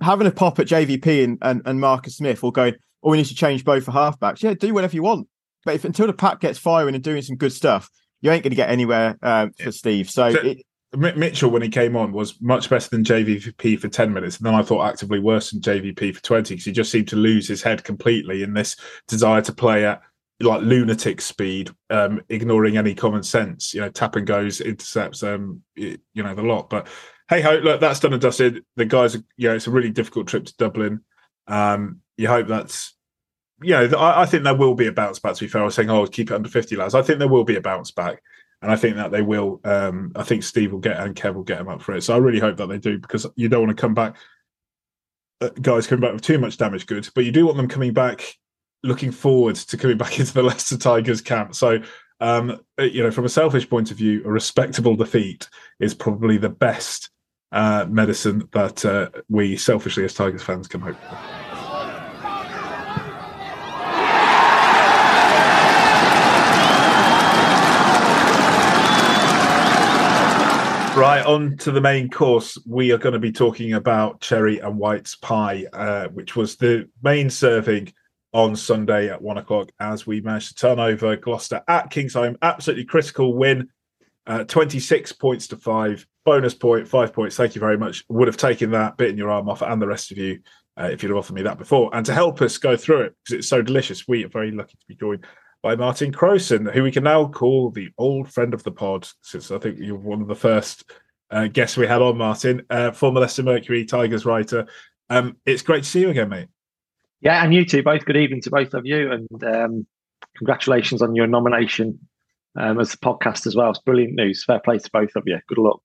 [0.00, 3.26] having a pop at JVP and, and, and Marcus Smith or going, oh, we need
[3.26, 4.42] to change both for halfbacks.
[4.42, 5.28] Yeah, do whatever you want.
[5.66, 7.90] But if until the pack gets firing and doing some good stuff,
[8.22, 10.08] you ain't going to get anywhere um, for Steve.
[10.08, 10.62] So, So- it,
[10.94, 14.36] Mitchell, when he came on, was much better than JVP for 10 minutes.
[14.36, 17.16] And then I thought actively worse than JVP for 20 because he just seemed to
[17.16, 18.76] lose his head completely in this
[19.08, 20.02] desire to play at
[20.40, 25.62] like lunatic speed, um, ignoring any common sense, you know, tap and goes, intercepts, um,
[25.76, 26.68] you know, the lot.
[26.68, 26.88] But
[27.28, 28.64] hey ho, look, that's done and dusted.
[28.76, 31.00] The guys, you know, it's a really difficult trip to Dublin.
[31.46, 32.94] Um, you hope that's,
[33.62, 35.34] you know, I, I think there will be a bounce back.
[35.36, 36.94] To be fair, I was saying, oh, keep it under 50 lads.
[36.94, 38.22] I think there will be a bounce back.
[38.62, 39.60] And I think that they will.
[39.64, 42.02] Um, I think Steve will get and Kev will get him up for it.
[42.02, 44.16] So I really hope that they do because you don't want to come back,
[45.40, 47.92] uh, guys coming back with too much damage goods, but you do want them coming
[47.92, 48.36] back,
[48.84, 51.54] looking forward to coming back into the Leicester Tigers camp.
[51.56, 51.82] So,
[52.20, 55.48] um, uh, you know, from a selfish point of view, a respectable defeat
[55.80, 57.10] is probably the best
[57.50, 61.41] uh, medicine that uh, we selfishly as Tigers fans can hope for.
[71.22, 72.58] Right, on to the main course.
[72.66, 76.88] We are going to be talking about cherry and white's pie, uh, which was the
[77.00, 77.92] main serving
[78.32, 82.34] on Sunday at one o'clock as we managed to turn over Gloucester at Kingsholm.
[82.42, 83.68] Absolutely critical win,
[84.26, 87.36] uh, 26 points to five, bonus point, five points.
[87.36, 88.02] Thank you very much.
[88.08, 90.40] Would have taken that, bitten your arm off, and the rest of you
[90.76, 91.88] uh, if you'd have offered me that before.
[91.94, 94.76] And to help us go through it, because it's so delicious, we are very lucky
[94.76, 95.24] to be joined
[95.62, 99.52] by Martin Crowson, who we can now call the old friend of the pod, since
[99.52, 100.90] I think you're one of the first
[101.32, 104.66] uh, guests we had on, Martin, uh, former Leicester Mercury Tigers writer.
[105.10, 106.48] Um, it's great to see you again, mate.
[107.20, 107.82] Yeah, and you too.
[107.82, 108.04] both.
[108.04, 109.86] Good evening to both of you, and um,
[110.36, 111.98] congratulations on your nomination
[112.56, 113.70] um, as the podcast as well.
[113.70, 114.44] It's brilliant news.
[114.44, 115.38] Fair play to both of you.
[115.48, 115.80] Good luck.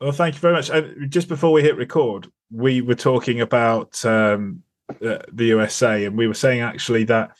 [0.00, 0.70] Well, thank you very much.
[0.70, 4.62] And just before we hit record, we were talking about um,
[5.04, 7.36] uh, the USA, and we were saying actually that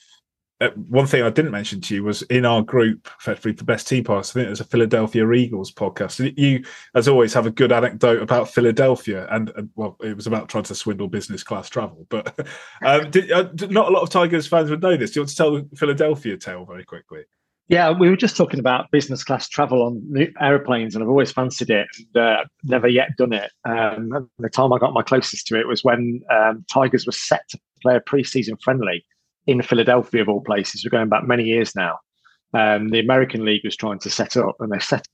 [0.89, 4.05] one thing I didn't mention to you was in our group, effectively the best team
[4.05, 4.31] pass.
[4.31, 6.33] I think it was a Philadelphia Eagles podcast.
[6.37, 10.51] You, as always, have a good anecdote about Philadelphia, and, and well, it was about
[10.51, 12.07] trying to swindle business class travel.
[12.11, 12.39] But
[12.85, 15.13] um, did, uh, not a lot of Tigers fans would know this.
[15.13, 17.23] Do you want to tell the Philadelphia tale very quickly?
[17.69, 21.33] Yeah, we were just talking about business class travel on new aeroplanes, and I've always
[21.33, 23.51] fancied it, and uh, never yet done it.
[23.65, 27.49] Um, the time I got my closest to it was when um, Tigers were set
[27.51, 29.07] to play a pre-season friendly
[29.47, 30.85] in Philadelphia, of all places.
[30.85, 31.99] We're going back many years now.
[32.53, 35.07] Um, the American League was trying to set up, and they set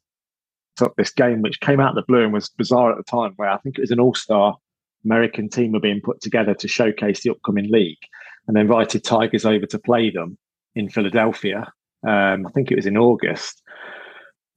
[0.81, 3.33] up this game which came out of the blue and was bizarre at the time.
[3.37, 4.57] Where I think it was an all-star
[5.05, 7.99] American team were being put together to showcase the upcoming league,
[8.47, 10.39] and they invited Tigers over to play them
[10.75, 11.73] in Philadelphia.
[12.07, 13.63] Um, I think it was in August.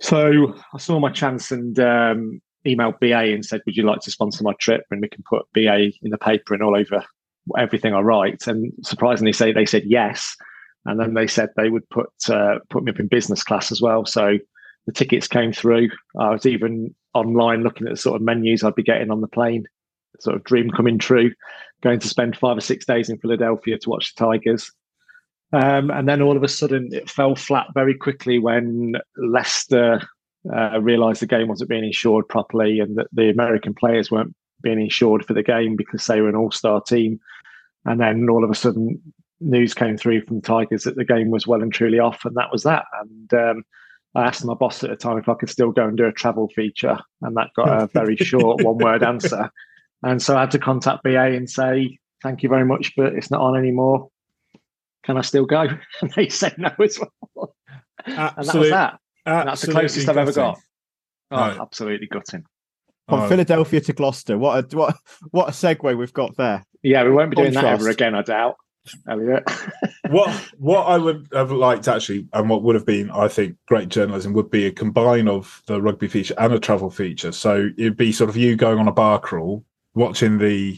[0.02, 4.12] So I saw my chance and um, emailed BA and said, "Would you like to
[4.12, 4.84] sponsor my trip?
[4.92, 7.04] And we can put BA in the paper and all over
[7.58, 10.36] everything I write." And surprisingly, say they said yes.
[10.86, 13.82] And then they said they would put uh, put me up in business class as
[13.82, 14.06] well.
[14.06, 14.38] So
[14.86, 15.90] the tickets came through.
[16.18, 19.28] I was even online looking at the sort of menus I'd be getting on the
[19.28, 19.66] plane.
[20.20, 21.32] Sort of dream coming true.
[21.82, 24.72] Going to spend five or six days in Philadelphia to watch the Tigers.
[25.52, 30.02] Um, and then all of a sudden, it fell flat very quickly when Leicester
[30.54, 34.80] uh, realised the game wasn't being insured properly and that the American players weren't being
[34.82, 37.20] insured for the game because they were an all-star team.
[37.86, 39.02] And then all of a sudden,
[39.40, 42.52] news came through from Tigers that the game was well and truly off, and that
[42.52, 42.86] was that.
[43.02, 43.64] And um,
[44.16, 46.12] I asked my boss at the time if I could still go and do a
[46.12, 49.50] travel feature, and that got a very short one-word answer.
[50.04, 53.32] And so I had to contact BA and say, "Thank you very much, but it's
[53.32, 54.10] not on anymore.
[55.06, 55.68] Can I still go?"
[56.02, 57.56] And they said no as well.
[58.06, 58.16] and
[58.48, 59.00] that was that.
[59.26, 60.60] And that's the closest I've ever got.
[61.32, 61.62] Oh, No.
[61.62, 62.44] absolutely gutting.
[63.10, 63.28] From Oh.
[63.28, 64.96] Philadelphia to Gloucester, what a, what,
[65.32, 66.64] what a segue we've got there.
[66.84, 68.56] Yeah, we won't be doing that ever again, I doubt.
[69.08, 69.44] Elliott.
[70.10, 73.90] what what I would have liked actually, and what would have been, I think, great
[73.90, 77.32] journalism would be a combine of the rugby feature and a travel feature.
[77.32, 80.78] So it'd be sort of you going on a bar crawl, watching the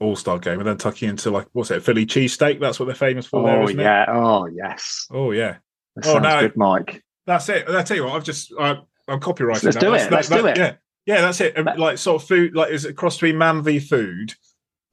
[0.00, 2.58] All Star game, and then tucking into like what's it, Philly cheesesteak?
[2.58, 3.44] That's what they're famous for.
[3.46, 3.82] there, oh isn't it?
[3.82, 4.06] yeah.
[4.08, 5.06] Oh yes.
[5.10, 5.56] Oh yeah.
[5.96, 6.40] That Oh, sounds no.
[6.40, 7.04] good, Mike.
[7.26, 7.68] That's it.
[7.68, 9.62] I tell you what, I've just I, I'm copywriting.
[9.64, 9.80] Let's that.
[9.80, 10.10] do That's- it.
[10.10, 10.56] that- Let's that- do it.
[10.56, 10.74] Yeah,
[11.06, 11.56] yeah, that's it.
[11.58, 14.34] Um, That- Like sort of food, like is it cross between man v food,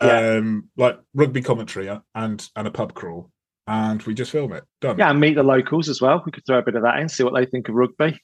[0.01, 0.37] Yeah.
[0.37, 3.29] um, like rugby commentary uh, and and a pub crawl,
[3.67, 4.63] and we just film it.
[4.81, 4.97] Done.
[4.97, 6.21] Yeah, and meet the locals as well.
[6.25, 8.19] We could throw a bit of that in, see what they think of rugby.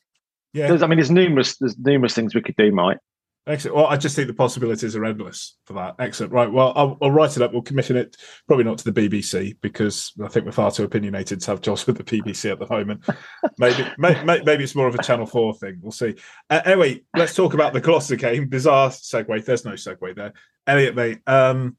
[0.53, 0.67] Yeah.
[0.67, 2.99] There's, I mean, there's numerous there's numerous things we could do, Mike.
[3.45, 3.75] Excellent.
[3.75, 5.95] Well, I just think the possibilities are endless for that.
[5.99, 6.31] Excellent.
[6.31, 6.49] Right.
[6.49, 7.51] Well, I'll, I'll, write it up.
[7.51, 8.15] We'll commission it,
[8.47, 11.85] probably not to the BBC because I think we're far too opinionated to have jobs
[11.85, 13.03] with the BBC at the moment.
[13.57, 15.79] maybe, may, maybe it's more of a Channel Four thing.
[15.81, 16.15] We'll see.
[16.49, 18.47] Uh, anyway, let's talk about the Gloucester game.
[18.47, 19.43] Bizarre segue.
[19.43, 20.31] There's no segue there.
[20.65, 21.19] Elliott, mate.
[21.27, 21.75] Um,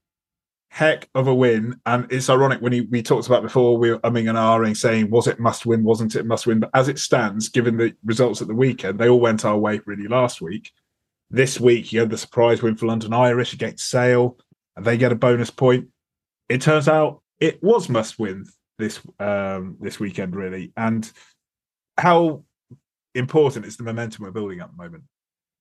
[0.69, 3.79] heck of a win, and it's ironic when he, we talked about before.
[3.79, 6.61] We were umming and ahhing, saying was it must win, wasn't it must win?
[6.61, 9.81] But as it stands, given the results at the weekend, they all went our way
[9.87, 10.71] really last week
[11.31, 14.37] this week, you had the surprise win for London Irish against Sale,
[14.77, 15.89] and they get a bonus point.
[16.49, 18.47] It turns out it was must win
[18.79, 20.73] this um, this weekend, really.
[20.77, 21.11] And
[21.99, 22.45] how
[23.15, 25.05] important is the momentum we're building at the moment?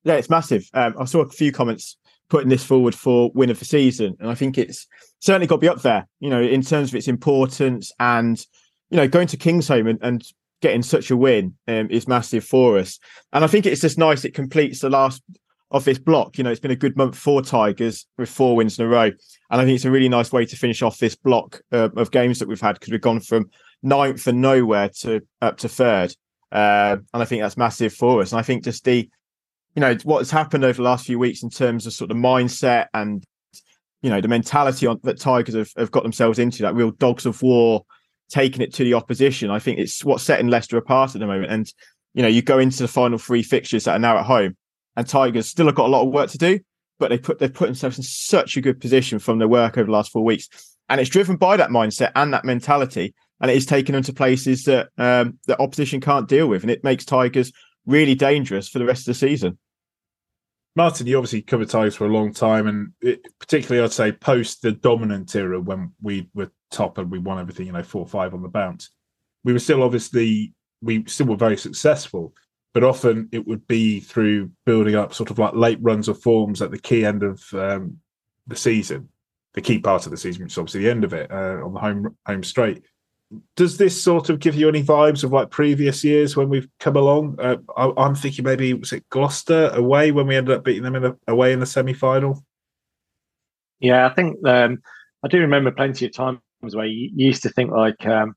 [0.04, 0.70] Yeah, it's massive.
[0.74, 1.98] Um, I saw a few comments
[2.30, 4.88] putting this forward for win of the season, and I think it's
[5.20, 6.08] certainly got to be up there.
[6.20, 8.44] You know, in terms of its importance, and
[8.90, 10.24] you know, going to Kingsholm and, and
[10.62, 12.98] getting such a win um, is massive for us.
[13.34, 14.24] And I think it's just nice.
[14.24, 15.22] It completes the last
[15.74, 16.38] of this block.
[16.38, 19.06] You know, it's been a good month for Tigers with four wins in a row.
[19.06, 22.12] And I think it's a really nice way to finish off this block uh, of
[22.12, 23.50] games that we've had because we've gone from
[23.82, 26.16] ninth and nowhere to up to third.
[26.52, 28.32] Uh, and I think that's massive for us.
[28.32, 29.10] And I think just the,
[29.76, 32.18] you know, what has happened over the last few weeks in terms of sort of
[32.18, 33.24] mindset and,
[34.04, 37.26] you know, the mentality on, that Tigers have, have got themselves into, that real dogs
[37.26, 37.84] of war,
[38.30, 39.50] taking it to the opposition.
[39.50, 41.52] I think it's what's setting Leicester apart at the moment.
[41.52, 41.74] And,
[42.14, 44.56] you know, you go into the final three fixtures that are now at home
[44.96, 46.60] and Tigers still have got a lot of work to do,
[47.00, 49.86] but they put they've put themselves in such a good position from their work over
[49.86, 50.50] the last four weeks,
[50.90, 54.14] and it's driven by that mindset and that mentality, and it is taking them to
[54.14, 57.52] places that um, the opposition can't deal with, and it makes Tigers
[57.86, 59.58] really dangerous for the rest of the season.
[60.76, 64.62] Martin, you obviously covered Tigers for a long time, and it, particularly, I'd say post
[64.62, 68.08] the dominant era when we were top and we won everything, you know, four or
[68.08, 68.90] five on the bounce.
[69.44, 72.34] We were still obviously we still were very successful,
[72.74, 76.62] but often it would be through building up sort of like late runs of forms
[76.62, 77.98] at the key end of um,
[78.48, 79.10] the season,
[79.54, 81.74] the key part of the season, which is obviously the end of it uh, on
[81.74, 82.84] the home home straight.
[83.56, 86.96] Does this sort of give you any vibes of like previous years when we've come
[86.96, 87.38] along?
[87.40, 90.96] Uh, I, am thinking maybe was it Gloucester away when we ended up beating them
[90.96, 92.44] in away in the semi final.
[93.80, 94.82] Yeah, I think um,
[95.24, 98.36] I do remember plenty of times where you used to think like um,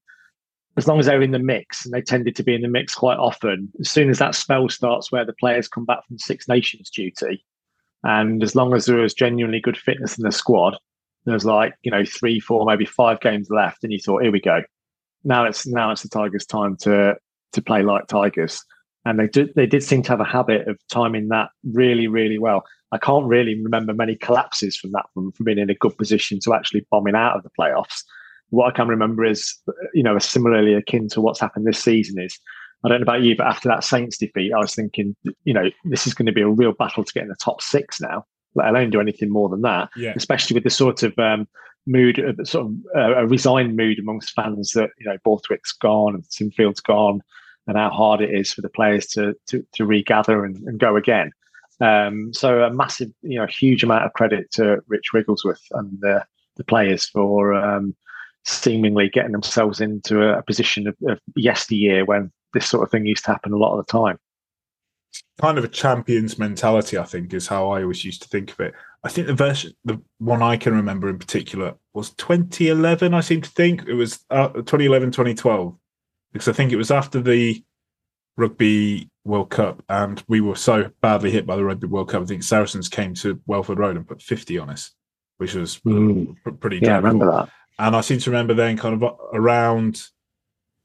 [0.76, 2.94] as long as they're in the mix, and they tended to be in the mix
[2.94, 6.48] quite often, as soon as that spell starts where the players come back from Six
[6.48, 7.44] Nations duty,
[8.04, 10.76] and as long as there is genuinely good fitness in the squad,
[11.24, 14.40] there's like, you know, three, four, maybe five games left, and you thought, here we
[14.40, 14.62] go.
[15.24, 17.16] Now it's now it's the Tigers' time to
[17.52, 18.62] to play like Tigers.
[19.04, 22.38] And they did they did seem to have a habit of timing that really, really
[22.38, 22.64] well.
[22.92, 26.38] I can't really remember many collapses from that from, from being in a good position
[26.44, 28.02] to actually bombing out of the playoffs
[28.50, 29.54] what I can remember is,
[29.92, 32.38] you know, similarly akin to what's happened this season is,
[32.84, 35.70] I don't know about you, but after that Saints defeat, I was thinking, you know,
[35.84, 38.24] this is going to be a real battle to get in the top six now,
[38.54, 39.88] let alone do anything more than that.
[39.96, 40.12] Yeah.
[40.14, 41.48] Especially with the sort of um,
[41.86, 46.24] mood, sort of uh, a resigned mood amongst fans that you know Borthwick's gone and
[46.28, 47.22] Sinfield's gone,
[47.66, 50.96] and how hard it is for the players to to, to regather and, and go
[50.96, 51.32] again.
[51.80, 56.24] Um, so a massive, you know, huge amount of credit to Rich Wigglesworth and the,
[56.56, 57.94] the players for um,
[58.46, 63.04] seemingly getting themselves into a, a position of, of, yesteryear when this sort of thing
[63.04, 64.18] used to happen a lot of the time.
[65.40, 68.60] Kind of a champion's mentality, I think, is how I always used to think of
[68.60, 68.74] it.
[69.02, 73.40] I think the version, the one I can remember in particular was 2011, I seem
[73.42, 73.86] to think.
[73.86, 75.76] It was uh, 2011, 2012,
[76.32, 77.62] because I think it was after the
[78.36, 82.22] Rugby World Cup and we were so badly hit by the Rugby World Cup.
[82.22, 84.92] I think Saracens came to Welford Road and put 50 on us,
[85.38, 86.34] which was mm.
[86.60, 87.48] pretty Yeah, I remember that.
[87.78, 90.02] And I seem to remember then, kind of around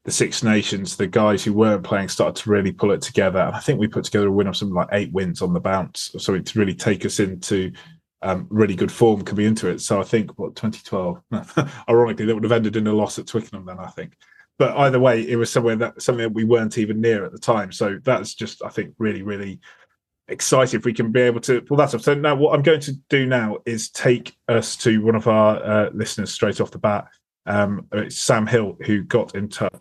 [0.04, 3.38] the Six Nations, the guys who weren't playing started to really pull it together.
[3.38, 5.60] And I think we put together a win of something like eight wins on the
[5.60, 7.72] bounce, so to really take us into
[8.22, 9.80] um, really good form coming into it.
[9.80, 11.22] So I think what 2012,
[11.88, 13.64] ironically, that would have ended in a loss at Twickenham.
[13.64, 14.14] Then I think,
[14.58, 17.38] but either way, it was somewhere that something that we weren't even near at the
[17.38, 17.72] time.
[17.72, 19.60] So that's just I think really really
[20.32, 22.02] excited if we can be able to pull that off.
[22.02, 25.62] So now what I'm going to do now is take us to one of our
[25.64, 27.06] uh, listeners straight off the bat.
[27.46, 29.74] Um, it's Sam Hill who got in touch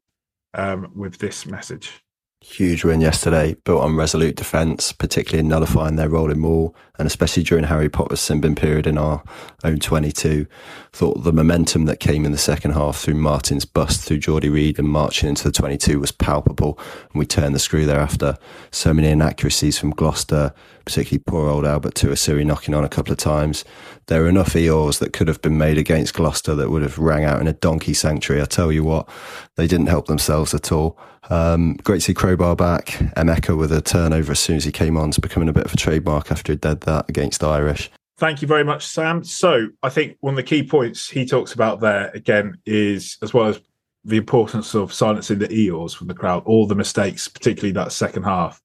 [0.54, 2.04] um, with this message.
[2.44, 7.44] Huge win yesterday, built on resolute defence, particularly in nullifying their rolling maul, and especially
[7.44, 9.22] during Harry Potter's sin bin period in our
[9.64, 10.48] own 22.
[10.92, 14.80] Thought the momentum that came in the second half through Martin's bust through Jordy Reid
[14.80, 16.80] and marching into the 22 was palpable,
[17.12, 18.36] and we turned the screw thereafter.
[18.72, 20.52] So many inaccuracies from Gloucester,
[20.86, 23.64] particularly poor old Albert Tuisue knocking on a couple of times.
[24.08, 27.24] There were enough EOs that could have been made against Gloucester that would have rang
[27.24, 28.42] out in a donkey sanctuary.
[28.42, 29.10] I tell you what,
[29.56, 30.98] they didn't help themselves at all.
[31.30, 32.88] Um, great to see Crowbar back.
[33.16, 35.10] Emeka with a turnover as soon as he came on.
[35.10, 37.90] It's becoming a bit of a trademark after he did that against Irish.
[38.18, 39.24] Thank you very much, Sam.
[39.24, 43.34] So I think one of the key points he talks about there again is as
[43.34, 43.60] well as
[44.04, 46.44] the importance of silencing the eels from the crowd.
[46.46, 48.62] All the mistakes, particularly that second half,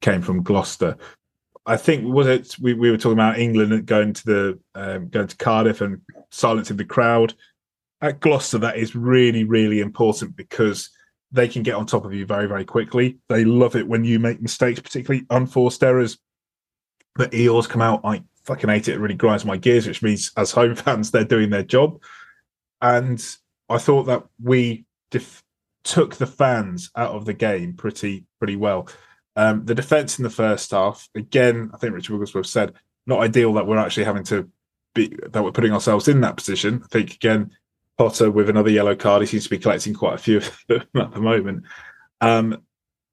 [0.00, 0.96] came from Gloucester.
[1.66, 5.26] I think was it we, we were talking about England going to the um, going
[5.26, 6.00] to Cardiff and
[6.30, 7.34] silencing the crowd
[8.00, 8.58] at Gloucester.
[8.58, 10.90] That is really really important because
[11.32, 13.18] they can get on top of you very very quickly.
[13.28, 16.18] They love it when you make mistakes, particularly unforced errors.
[17.16, 18.00] The Eels come out.
[18.04, 18.94] I fucking hate it.
[18.94, 22.00] It really grinds my gears, which means as home fans they're doing their job.
[22.80, 23.24] And
[23.68, 25.42] I thought that we def-
[25.82, 28.88] took the fans out of the game pretty pretty well.
[29.36, 32.72] Um, the defense in the first half, again, I think Richard Wigglesworth said,
[33.06, 34.48] not ideal that we're actually having to
[34.94, 36.80] be that we're putting ourselves in that position.
[36.82, 37.50] I think again,
[37.98, 40.82] Potter with another yellow card, he seems to be collecting quite a few of them
[40.96, 41.64] at the moment.
[42.20, 42.62] Um,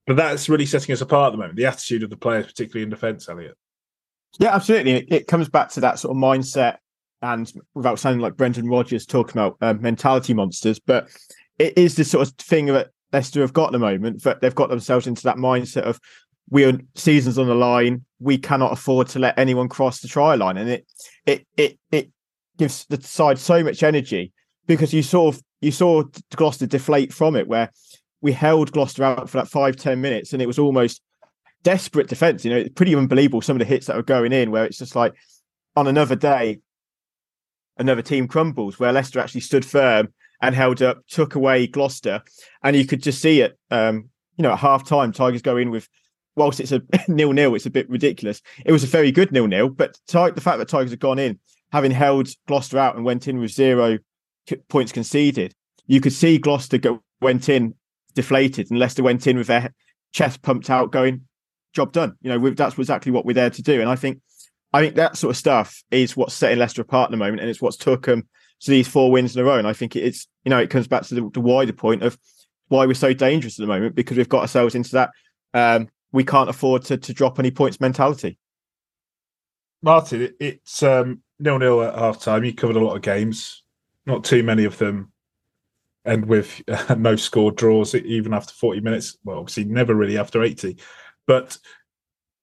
[0.07, 1.57] but that's really setting us apart at the moment.
[1.57, 3.57] The attitude of the players, particularly in defence, Elliott.
[4.39, 5.05] Yeah, absolutely.
[5.09, 6.77] It, comes back to that sort of mindset,
[7.21, 11.07] and without sounding like Brendan Rodgers talking about uh, mentality monsters, but
[11.59, 14.55] it is the sort of thing that Leicester have got at the moment that they've
[14.55, 15.99] got themselves into that mindset of
[16.49, 18.03] we are seasons on the line.
[18.19, 20.85] We cannot afford to let anyone cross the try line, and it
[21.25, 22.11] it it it
[22.57, 24.33] gives the side so much energy
[24.67, 26.03] because you sort of you saw
[26.35, 27.71] Gloucester deflate from it, where
[28.21, 31.01] we held Gloucester out for that five ten minutes, and it was almost
[31.63, 32.43] desperate defense.
[32.43, 34.77] You know, it's pretty unbelievable some of the hits that were going in, where it's
[34.77, 35.13] just like
[35.75, 36.59] on another day,
[37.77, 42.21] another team crumbles, where Leicester actually stood firm and held up, took away Gloucester,
[42.61, 43.57] and you could just see it.
[43.71, 45.87] Um, you know, at half time, Tigers go in with,
[46.35, 48.41] whilst it's a nil nil, it's a bit ridiculous.
[48.65, 51.39] It was a very good nil nil, but the fact that Tigers had gone in,
[51.71, 53.99] having held Gloucester out and went in with zero
[54.67, 55.55] points conceded,
[55.87, 57.73] you could see Gloucester go, went in
[58.13, 59.73] deflated, and Leicester went in with their
[60.11, 61.21] chest pumped out, going,
[61.73, 63.79] "Job done." You know, that's exactly what we're there to do.
[63.79, 64.19] And I think,
[64.73, 67.49] I think that sort of stuff is what's setting Leicester apart at the moment, and
[67.49, 68.27] it's what's took them
[68.59, 69.57] to these four wins in a row.
[69.57, 72.17] And I think it's you know it comes back to the, the wider point of
[72.67, 75.11] why we're so dangerous at the moment because we've got ourselves into that
[75.53, 78.37] um, we can't afford to to drop any points mentality.
[79.81, 82.43] Martin, it's um, nil nil at half time.
[82.43, 83.63] You covered a lot of games,
[84.05, 85.11] not too many of them
[86.05, 89.17] and with uh, no score draws even after 40 minutes.
[89.23, 90.77] Well, obviously, never really after 80,
[91.27, 91.57] but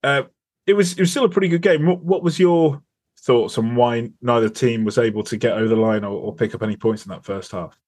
[0.02, 0.22] uh,
[0.66, 1.86] it was it was still a pretty good game.
[1.86, 2.82] What, what was your
[3.20, 6.54] thoughts on why neither team was able to get over the line or, or pick
[6.54, 7.78] up any points in that first half?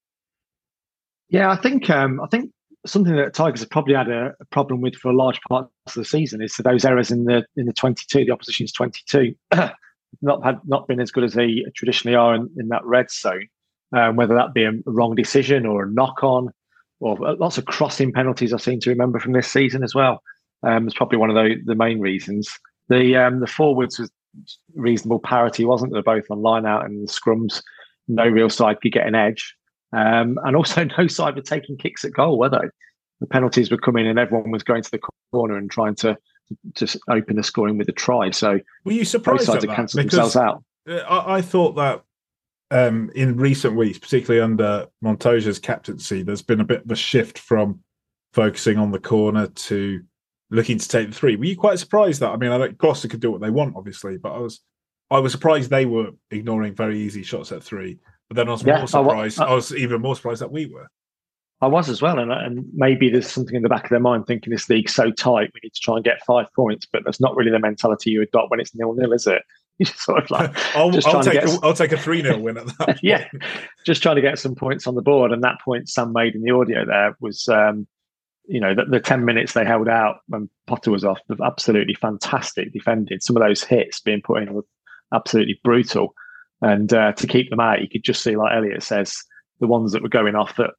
[1.33, 2.51] Yeah, I think um, I think
[2.85, 5.95] something that Tigers have probably had a, a, problem with for a large part of
[5.95, 9.35] the season is those errors in the in the 22, the opposition's 22,
[10.21, 13.49] not had not been as good as they traditionally are in, in that red zone.
[13.97, 16.51] Um, whether that be a wrong decision or a knock on,
[17.01, 20.23] or lots of crossing penalties I seem to remember from this season as well.
[20.63, 22.49] Um, it's probably one of the, the main reasons.
[22.91, 24.11] The um, the forwards was
[24.75, 26.03] reasonable parity, wasn't there?
[26.03, 27.63] Both on line out and the scrums,
[28.07, 29.55] no real side could get an edge,
[29.93, 32.69] um, and also no side were taking kicks at goal, were they?
[33.21, 35.01] The penalties were coming, and everyone was going to the
[35.33, 36.17] corner and trying to
[36.75, 38.31] to open the scoring with a try.
[38.31, 40.03] So were you surprised both sides that?
[40.03, 40.63] themselves out.
[40.89, 42.03] Uh, I, I thought that
[42.71, 47.39] um, in recent weeks, particularly under Montoya's captaincy, there's been a bit of a shift
[47.39, 47.81] from
[48.33, 50.03] focusing on the corner to
[50.51, 51.37] looking to take the three.
[51.37, 52.31] Were you quite surprised that?
[52.31, 54.61] I mean, I know Gloucester could do what they want, obviously, but I was
[55.11, 57.99] I was surprised they were ignoring very easy shots at three.
[58.33, 59.41] But then I was yeah, more surprised.
[59.41, 60.89] I, I, I, was even more surprised that we were.
[61.61, 64.27] I was as well, and, and maybe there's something in the back of their mind
[64.27, 66.87] thinking this league's so tight, we need to try and get five points.
[66.91, 69.43] But that's not really the mentality you adopt when it's nil nil, is it?
[69.85, 73.01] Sort of like I'll, I'll take a, I'll take a three 0 win at that.
[73.03, 73.29] yeah,
[73.85, 75.31] just trying to get some points on the board.
[75.31, 77.87] And that point Sam made in the audio there was um,
[78.47, 82.73] you know, the, the, 10 minutes they held out when Potter was off, absolutely fantastic
[82.73, 83.21] defending.
[83.21, 84.65] Some of those hits being put in were
[85.13, 86.15] absolutely brutal.
[86.63, 89.23] And uh, to keep them out, you could just see, like Elliott says,
[89.61, 90.71] the ones that were going off that,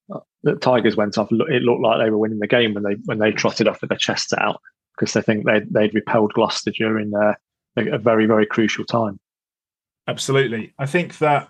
[0.43, 3.19] that Tigers went off, it looked like they were winning the game when they when
[3.19, 4.59] they trotted off with their chests out
[4.97, 7.33] because they think they'd, they'd repelled Gloucester during uh,
[7.77, 9.19] a, very, very crucial time.
[10.07, 10.73] Absolutely.
[10.77, 11.49] I think that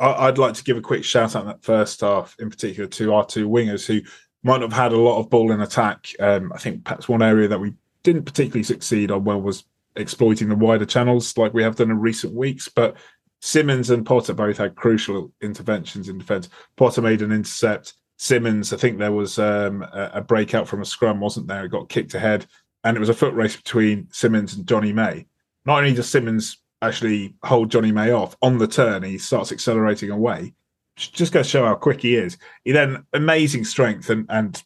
[0.00, 3.14] I'd like to give a quick shout out in that first half, in particular to
[3.14, 4.00] our two wingers who
[4.44, 6.06] might have had a lot of ball in attack.
[6.20, 7.74] Um, I think perhaps one area that we
[8.04, 9.64] didn't particularly succeed on well was
[9.96, 12.68] exploiting the wider channels like we have done in recent weeks.
[12.68, 12.96] But
[13.40, 16.48] Simmons and Potter both had crucial interventions in defence.
[16.76, 17.94] Potter made an intercept.
[18.16, 21.64] Simmons, I think there was um, a, a breakout from a scrum, wasn't there?
[21.64, 22.46] It got kicked ahead,
[22.84, 25.26] and it was a foot race between Simmons and Jonny May.
[25.64, 30.10] Not only does Simmons actually hold Jonny May off on the turn, he starts accelerating
[30.10, 30.54] away
[30.98, 32.36] just goes to show how quick he is.
[32.64, 34.60] He then amazing strength and and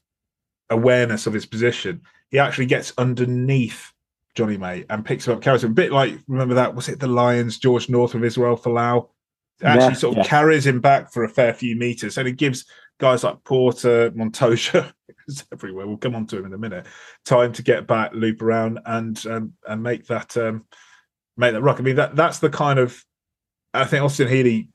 [0.70, 3.91] awareness of his position, he actually gets underneath
[4.34, 7.00] Jonny May and picks him up, carries him a bit like remember that was it
[7.00, 9.08] the Lions, George North with Israel Folau
[9.62, 10.28] actually yeah, sort of yeah.
[10.28, 12.64] carries him back for a fair few meters, and it gives
[12.98, 14.92] guys like Porter, Montoya,
[15.52, 15.86] everywhere.
[15.86, 16.86] We'll come on to him in a minute.
[17.24, 20.64] Time to get back, loop around, and um, and make that um,
[21.36, 21.78] make that rock.
[21.78, 23.04] I mean that that's the kind of
[23.74, 24.68] I think Austin Healey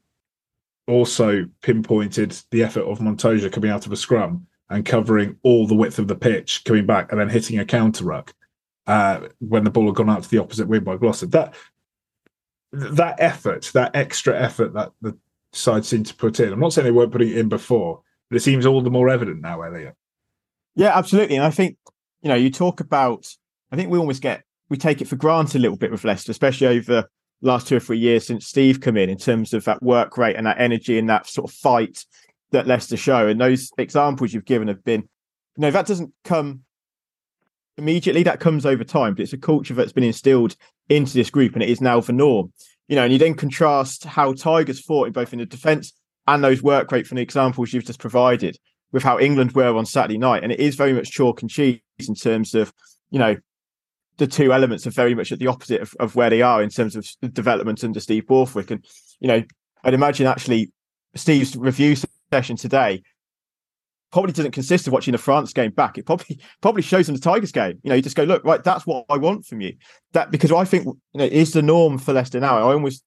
[0.87, 5.75] also pinpointed the effort of Montoya coming out of a scrum and covering all the
[5.75, 8.33] width of the pitch, coming back and then hitting a counter ruck
[8.87, 11.27] uh, when the ball had gone out to the opposite wing by Gloucester.
[11.27, 11.53] That
[12.71, 15.17] that effort, that extra effort that the
[15.53, 16.51] side seemed to put in.
[16.51, 19.09] I'm not saying they weren't putting it in before, but it seems all the more
[19.09, 19.95] evident now, Elliott.
[20.75, 21.37] Yeah, absolutely.
[21.37, 21.77] And I think,
[22.21, 23.33] you know, you talk about,
[23.71, 26.31] I think we almost get, we take it for granted a little bit with Leicester,
[26.31, 27.09] especially over the
[27.41, 30.35] last two or three years since Steve come in, in terms of that work rate
[30.35, 32.05] and that energy and that sort of fight
[32.51, 33.27] that Leicester show.
[33.27, 36.63] And those examples you've given have been, you know, that doesn't come
[37.77, 40.55] immediately, that comes over time, but it's a culture that's been instilled
[40.89, 42.51] into this group and it is now the norm.
[42.87, 45.93] You know, and you then contrast how Tigers fought in both in the defence
[46.25, 48.57] and those work rate from the examples you've just provided
[48.91, 50.43] with how England were on Saturday night.
[50.43, 52.71] And it is very much chalk and cheese in terms of,
[53.09, 53.35] you know,
[54.17, 56.69] the two elements are very much at the opposite of, of where they are in
[56.69, 58.71] terms of development under Steve Borthwick.
[58.71, 58.85] And,
[59.19, 59.43] you know,
[59.83, 60.71] I'd imagine actually
[61.15, 61.95] Steve's review
[62.31, 63.03] session today
[64.11, 65.97] probably doesn't consist of watching the France game back.
[65.97, 67.79] It probably probably shows them the Tigers game.
[67.83, 69.75] You know, you just go, look, right, that's what I want from you.
[70.13, 72.57] That because I think you know, it is the norm for Leicester now.
[72.57, 73.03] I almost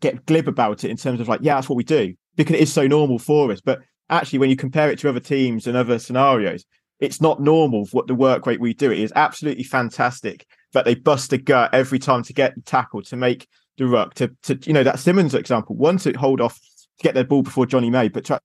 [0.00, 2.62] get glib about it in terms of like, yeah, that's what we do because it
[2.62, 3.60] is so normal for us.
[3.60, 3.80] But
[4.10, 6.64] actually, when you compare it to other teams and other scenarios,
[7.00, 8.90] it's not normal what the work rate we do.
[8.90, 13.02] It is absolutely fantastic that they bust a gut every time to get the tackle
[13.02, 16.58] to make the ruck to to you know that Simmons example, one to hold off
[16.58, 18.40] to get their ball before Jonny May, but to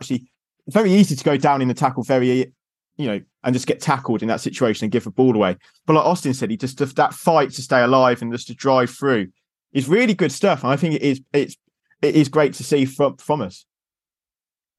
[0.00, 0.30] actually
[0.68, 2.52] very easy to go down in the tackle very
[2.98, 5.56] you know and just get tackled in that situation and give the ball away.
[5.86, 8.90] But like austin said he just that fight to stay alive and just to drive
[8.90, 9.28] through
[9.72, 10.62] is really good stuff.
[10.62, 11.56] And i think it is it's
[12.02, 13.64] it is great to see from from us.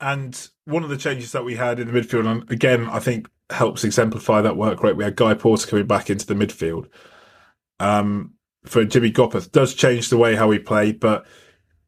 [0.02, 3.28] And one of the changes that we had in the midfield and again i think
[3.50, 6.88] helps exemplify that work rate we had guy porter coming back into the midfield.
[7.80, 8.34] Um
[8.66, 11.26] for jimmy gopperth does change the way how we play but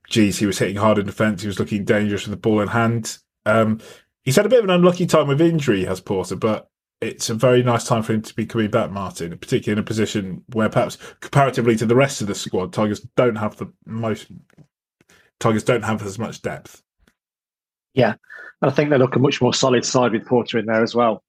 [0.10, 1.42] geez he was hitting hard in defence.
[1.42, 3.80] He was looking dangerous with the ball in hand um,
[4.24, 6.70] he's had a bit of an unlucky time with injury, has Porter, but
[7.02, 9.86] it's a very nice time for him to be coming back, Martin, particularly in a
[9.86, 14.28] position where perhaps comparatively to the rest of the squad, Tigers don't have the most.
[15.40, 16.84] Tigers don't have as much depth.
[17.96, 18.14] Yeah,
[18.62, 20.94] and I think they look a much more solid side with Porter in there as
[20.94, 21.24] well.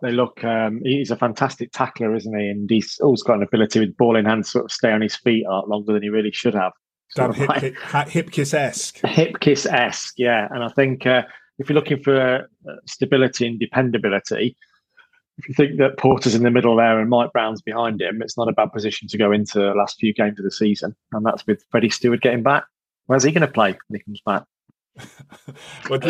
[0.00, 0.44] They look.
[0.44, 2.48] Um, he's a fantastic tackler, isn't he?
[2.48, 5.00] And he's also got an ability with ball in hand, to sort of stay on
[5.00, 6.72] his feet a lot longer than he really should have.
[7.16, 8.98] Damn hip, like, hip, Hipkiss esque.
[8.98, 10.46] Hipkiss esque, yeah.
[10.50, 11.22] And I think uh,
[11.58, 14.56] if you're looking for uh, stability and dependability,
[15.38, 18.38] if you think that Porter's in the middle there and Mike Brown's behind him, it's
[18.38, 20.96] not a bad position to go into the last few games of the season.
[21.12, 22.64] And that's with Freddie Stewart getting back.
[23.06, 24.44] Where's he going to play when he comes back?
[25.90, 26.00] well,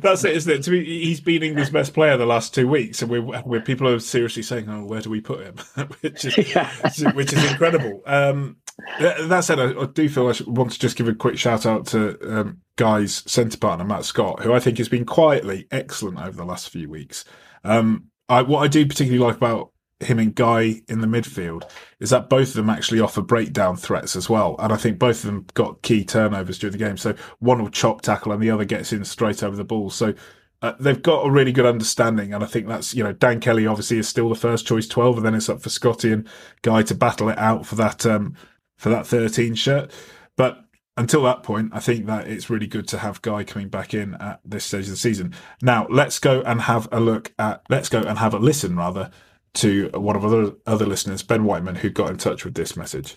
[0.00, 0.62] that's it, isn't it?
[0.62, 3.86] To me, he's been England's best player the last two weeks, and we're, we're people
[3.86, 5.56] are seriously saying, "Oh, where do we put him?"
[6.00, 6.70] which is yeah.
[7.12, 8.02] which is incredible.
[8.06, 8.56] Um,
[8.98, 11.86] that said, I, I, do feel I want to just give a quick shout out
[11.88, 16.30] to um, Guy's centre partner Matt Scott, who I think has been quietly excellent over
[16.30, 17.26] the last few weeks.
[17.62, 22.08] Um, I, what I do particularly like about him and Guy in the midfield is
[22.08, 24.56] that both of them actually offer breakdown threats as well.
[24.58, 26.96] And I think both of them got key turnovers during the game.
[26.96, 29.90] So one will chop tackle and the other gets in straight over the ball.
[29.90, 30.14] So
[30.62, 32.32] uh, they've got a really good understanding.
[32.32, 35.18] And I think that's, you know, Dan Kelly obviously is still the first choice 12,
[35.18, 36.26] and then it's up for Scotty and
[36.62, 38.36] Guy to battle it out for that, um,
[38.78, 39.92] for that 13 shirt.
[40.34, 40.64] But
[41.00, 44.14] until that point, I think that it's really good to have Guy coming back in
[44.16, 45.34] at this stage of the season.
[45.62, 49.10] Now, let's go and have a look at, let's go and have a listen rather
[49.54, 53.16] to one of other other listeners, Ben Whiteman, who got in touch with this message.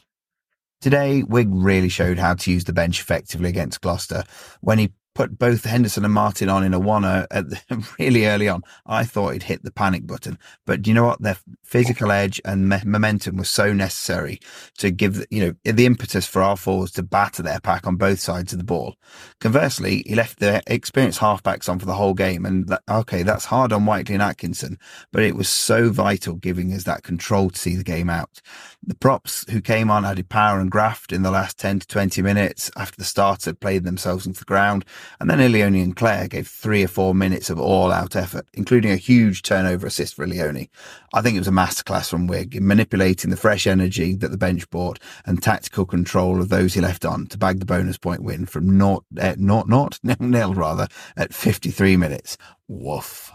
[0.80, 4.24] Today, Wig really showed how to use the bench effectively against Gloucester
[4.62, 8.48] when he put both Henderson and Martin on in a one uh, the, really early
[8.48, 8.64] on.
[8.86, 11.22] I thought he'd hit the panic button, but you know what?
[11.22, 14.40] Their physical edge and me- momentum was so necessary
[14.78, 18.20] to give you know the impetus for our forwards to batter their pack on both
[18.20, 18.96] sides of the ball.
[19.40, 23.46] Conversely, he left the experienced halfbacks on for the whole game, and that, okay, that's
[23.46, 24.78] hard on Whiteley and Atkinson,
[25.12, 28.42] but it was so vital giving us that control to see the game out.
[28.86, 32.22] The props who came on added power and graft in the last 10 to 20
[32.22, 34.86] minutes after the start had played themselves into the ground.
[35.20, 38.92] And then Ilione and Clare gave three or four minutes of all out effort, including
[38.92, 40.70] a huge turnover assist for Ilione.
[41.14, 44.38] I think it was a masterclass from Wig in manipulating the fresh energy that the
[44.38, 48.24] bench brought and tactical control of those he left on to bag the bonus point
[48.24, 50.88] win from naught, uh, naught, naught, nil, nil rather,
[51.18, 52.38] at 53 minutes.
[52.68, 53.32] Woof.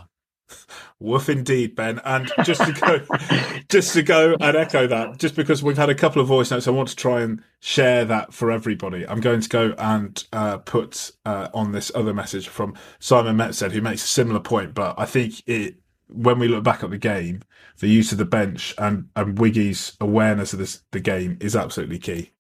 [1.01, 2.01] Woof indeed, Ben.
[2.05, 5.94] And just to go, just to go and echo that, just because we've had a
[5.94, 9.07] couple of voice notes, I want to try and share that for everybody.
[9.07, 13.72] I'm going to go and uh, put uh, on this other message from Simon Mepstead,
[13.72, 15.76] who makes a similar point, but I think it
[16.09, 17.42] when we look back at the game,
[17.78, 21.99] the use of the bench and and Wiggy's awareness of this the game is absolutely
[21.99, 22.32] key.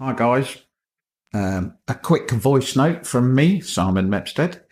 [0.00, 0.62] Hi guys,
[1.34, 4.64] um, a quick voice note from me, Simon Mepstead.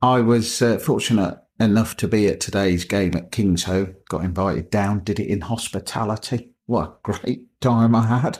[0.00, 3.94] I was uh, fortunate enough to be at today's game at Kingsholm.
[4.08, 6.52] Got invited down, did it in hospitality.
[6.66, 8.38] What a great time I had.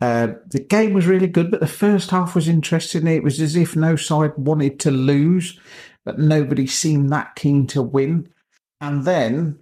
[0.00, 3.06] Uh, the game was really good, but the first half was interesting.
[3.06, 5.58] It was as if no side wanted to lose,
[6.04, 8.28] but nobody seemed that keen to win.
[8.80, 9.58] And then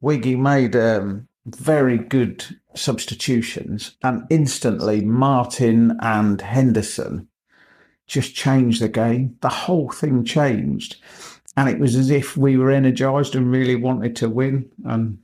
[0.00, 7.28] Wiggy made um, very good substitutions, and instantly Martin and Henderson
[8.08, 9.36] just changed the game.
[9.40, 10.96] The whole thing changed
[11.56, 14.70] and it was as if we were energized and really wanted to win.
[14.84, 15.18] And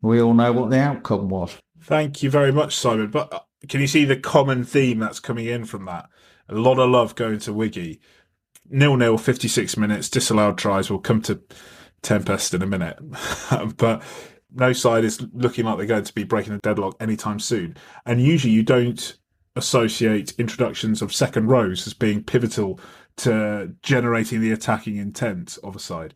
[0.00, 1.58] we all know what the outcome was.
[1.82, 3.10] Thank you very much, Simon.
[3.10, 6.08] But uh, can you see the common theme that's coming in from that?
[6.48, 8.00] A lot of love going to Wiggy.
[8.70, 10.90] Nil nil, 56 minutes, disallowed tries.
[10.90, 11.40] We'll come to
[12.02, 12.98] Tempest in a minute.
[13.76, 14.02] but
[14.54, 17.76] no side is looking like they're going to be breaking the deadlock anytime soon.
[18.06, 19.16] And usually you don't
[19.56, 22.78] associate introductions of second rows as being pivotal
[23.18, 26.14] to generating the attacking intent of a side.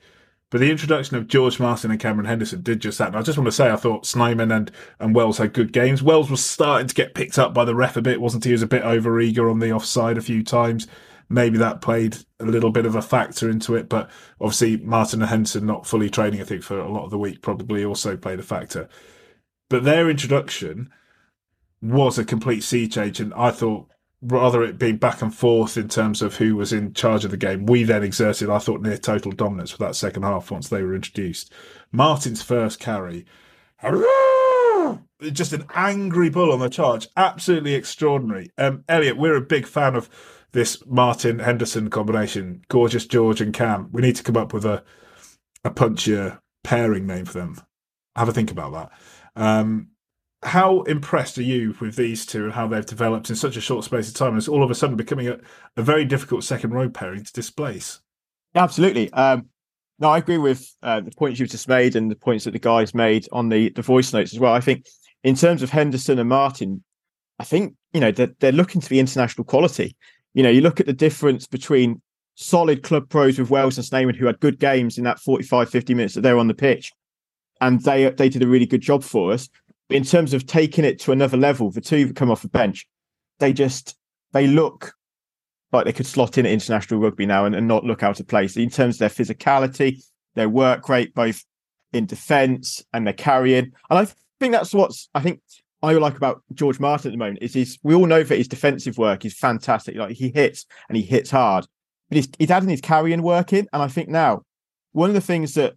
[0.50, 3.09] But the introduction of George Martin and Cameron Henderson did just that.
[3.09, 6.03] And I just want to say, I thought Snyman and, and Wells had good games.
[6.03, 8.50] Wells was starting to get picked up by the ref a bit, wasn't he?
[8.50, 10.86] He was a bit over eager on the offside a few times.
[11.30, 13.88] Maybe that played a little bit of a factor into it.
[13.88, 14.11] But
[14.42, 17.40] obviously, Martin and Henderson not fully training, I think, for a lot of the week
[17.40, 18.90] probably also played a factor.
[19.70, 20.90] But their introduction
[21.80, 23.20] was a complete sea change.
[23.20, 23.88] And I thought
[24.23, 27.37] rather it being back and forth in terms of who was in charge of the
[27.37, 30.83] game, we then exerted, I thought, near total dominance for that second half once they
[30.83, 31.53] were introduced.
[31.91, 33.27] Martin's first carry,
[35.33, 38.51] just an angry bull on the charge, absolutely extraordinary.
[38.57, 40.09] Um, Elliott, we're a big fan of
[40.53, 43.89] this Martin Henderson combination, gorgeous George and Cam.
[43.91, 44.85] We need to come up with a
[45.64, 47.61] a punchier pairing name for them.
[48.16, 48.91] Have a think about that.
[49.37, 49.91] Um,
[50.43, 53.84] how impressed are you with these two and how they've developed in such a short
[53.84, 54.30] space of time?
[54.30, 55.38] And it's all of a sudden becoming a,
[55.76, 58.01] a very difficult second row pairing to displace.
[58.55, 59.12] Absolutely.
[59.12, 59.47] Um,
[60.01, 62.59] no, I agree with uh, the points you've just made and the points that the
[62.59, 64.53] guys made on the, the voice notes as well.
[64.53, 64.86] I think
[65.22, 66.82] in terms of Henderson and Martin,
[67.38, 69.97] I think, you know, they're, they're looking to be international quality.
[70.34, 72.03] You know, you look at the difference between
[72.34, 75.95] solid club pros with Wells and Snyman who had good games in that 45, 50
[75.95, 76.90] minutes that they're on the pitch.
[77.61, 79.49] And they they did a really good job for us
[79.93, 82.86] in terms of taking it to another level, the two that come off the bench,
[83.38, 83.97] they just
[84.32, 84.95] they look
[85.72, 88.28] like they could slot in at international rugby now and, and not look out of
[88.28, 90.03] place in terms of their physicality,
[90.34, 91.45] their work rate, both
[91.93, 93.72] in defence and their carrying.
[93.90, 94.07] And I
[94.40, 95.40] think that's what's I think
[95.82, 98.49] I like about George Martin at the moment is he's we all know that his
[98.49, 99.97] defensive work is fantastic.
[99.97, 101.66] Like he hits and he hits hard,
[102.09, 103.68] but he's, he's adding his carrying work in.
[103.72, 104.43] And I think now
[104.93, 105.74] one of the things that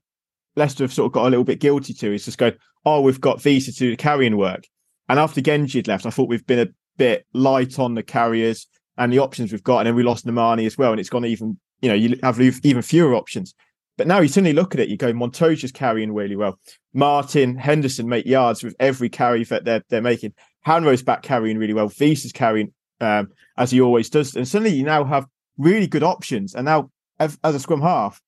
[0.56, 2.54] Leicester have sort of got a little bit guilty to is just going,
[2.86, 4.68] oh, we've got Wiese to do the carrying work.
[5.10, 8.68] And after Genge had left, I thought we've been a bit light on the carriers
[8.98, 9.80] and the options we've got.
[9.80, 10.92] And then we lost Nemani as well.
[10.92, 13.54] And it's gone even, you know, you have even fewer options.
[13.98, 16.60] But now you suddenly look at it, you go, Montoya's carrying really well.
[16.94, 20.34] Martin, Henderson make yards with every carry that they're, they're making.
[20.66, 21.92] Hanro's back carrying really well.
[22.00, 24.36] Is carrying um, as he always does.
[24.36, 25.28] And suddenly you now have
[25.58, 26.56] really good options.
[26.56, 28.22] And now, as a scrum half,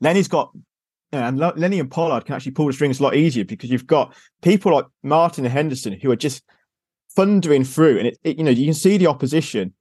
[0.00, 0.52] Lenny's got
[1.12, 4.14] and Lenny and Pollard can actually pull the strings a lot easier because you've got
[4.42, 6.42] people like Martin and Henderson who are just
[7.12, 9.72] thundering through, and it, it, you know you can see the opposition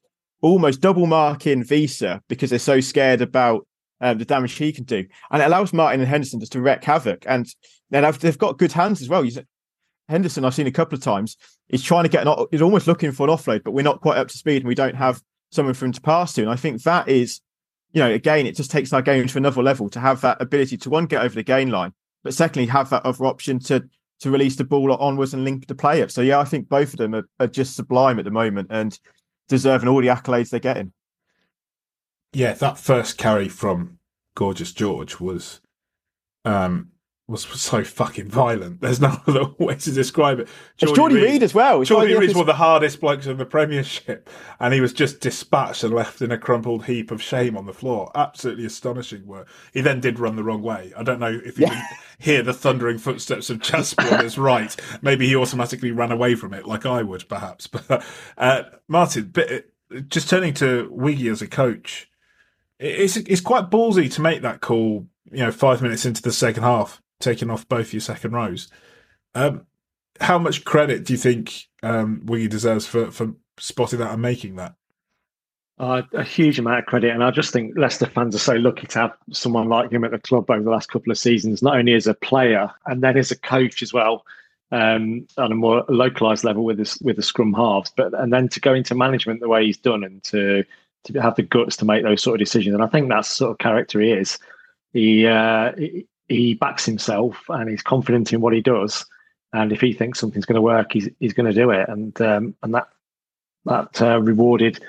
[0.41, 3.67] almost double marking Wiese because they're so scared about
[3.99, 6.83] um, the damage he can do, and it allows Martin and Henderson just to wreak
[6.83, 7.25] havoc.
[7.27, 7.47] And
[7.89, 9.25] then they've got good hands as well.
[10.09, 11.35] Henderson, I've seen a couple of times.
[11.67, 12.45] He's trying to get an.
[12.51, 14.75] He's almost looking for an offload, but we're not quite up to speed, and we
[14.75, 15.21] don't have
[15.51, 16.41] someone for him to pass to.
[16.41, 17.41] And I think that is
[17.91, 20.77] you know, again, it just takes our game to another level to have that ability
[20.77, 23.87] to one get over the gain line, but secondly have that other option to
[24.19, 26.09] to release the ball onwards and link the play up.
[26.09, 28.97] So yeah, I think both of them are, are just sublime at the moment and
[29.47, 30.91] deserving all the accolades they're getting.
[32.33, 33.99] Yeah, that first carry from
[34.35, 35.61] Gorgeous George was
[36.45, 36.91] um
[37.27, 38.79] was so fucking violent.
[38.79, 40.47] There's no other way to describe it.
[40.77, 41.83] Geordie, Jordy Reid, Reid as well.
[41.83, 45.83] Jordy Reid's one of the hardest blokes in the Premiership, and he was just dispatched
[45.83, 48.11] and left in a crumpled heap of shame on the floor.
[48.15, 49.47] Absolutely astonishing work.
[49.73, 50.93] He then did run the wrong way.
[50.95, 51.73] I don't know if you yeah.
[51.73, 54.73] can hear the thundering footsteps of Jasper on his right.
[55.01, 57.67] Maybe he automatically ran away from it, like I would, perhaps.
[57.77, 58.03] But
[58.37, 62.09] uh, Martin, but uh, just turning to Wiggy as a coach,
[62.79, 65.07] it's it's quite ballsy to make that call.
[65.31, 68.69] You know, five minutes into the second half, taking off both your second rows.
[69.35, 69.65] Um,
[70.19, 74.55] how much credit do you think um, Wiggy deserves for for spotting that and making
[74.55, 74.75] that?
[75.79, 78.87] Uh, a huge amount of credit, and I just think Leicester fans are so lucky
[78.87, 81.77] to have someone like him at the club over the last couple of seasons, not
[81.77, 84.25] only as a player and then as a coach as well,
[84.71, 88.49] um, on a more localized level with this with the scrum halves, but and then
[88.49, 90.63] to go into management the way he's done and to
[91.03, 93.51] to have the guts to make those sort of decisions, and I think that's sort
[93.51, 94.39] of character he is.
[94.93, 99.05] He uh, he, he backs himself and he's confident in what he does,
[99.53, 102.19] and if he thinks something's going to work, he's he's going to do it, and
[102.21, 102.87] um, and that
[103.65, 104.79] that uh, rewarded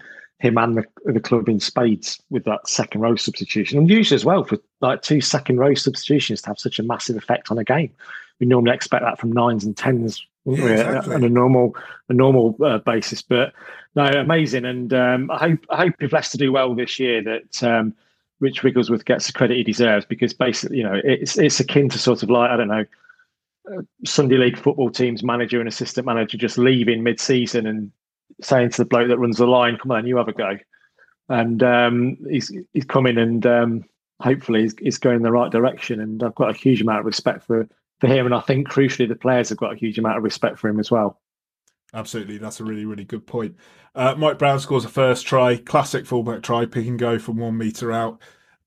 [0.41, 3.79] him and the, the club in spades with that second row substitution.
[3.79, 7.51] Unusual as well for like two second row substitutions to have such a massive effect
[7.51, 7.91] on a game.
[8.39, 11.15] We normally expect that from nines and tens yeah, exactly.
[11.15, 11.77] on a normal
[12.09, 13.21] a normal uh, basis.
[13.21, 13.53] But
[13.97, 14.65] no, amazing.
[14.65, 17.95] And um, I hope I hope if Leicester do well this year that um,
[18.41, 21.99] Rich Wigglesworth gets the credit he deserves because basically, you know, it's it's akin to
[21.99, 22.85] sort of like I don't know.
[23.71, 27.93] Uh, Sunday League football teams manager and assistant manager just leaving mid-season and
[28.41, 30.57] saying to the bloke that runs the line, "Come on, you have a go."
[31.29, 33.85] And um, he's he's coming and um,
[34.21, 36.01] hopefully he's, he's, going in the right direction.
[36.01, 37.69] And I've got a huge amount of respect for
[38.01, 40.59] for him, and I think crucially the players have got a huge amount of respect
[40.59, 41.21] for him as well.
[41.95, 43.57] Absolutely, that's a really really good point.
[43.95, 47.59] Uh, Mike Brown scores a first try, classic fullback try, pick and go from one
[47.59, 48.21] meter out.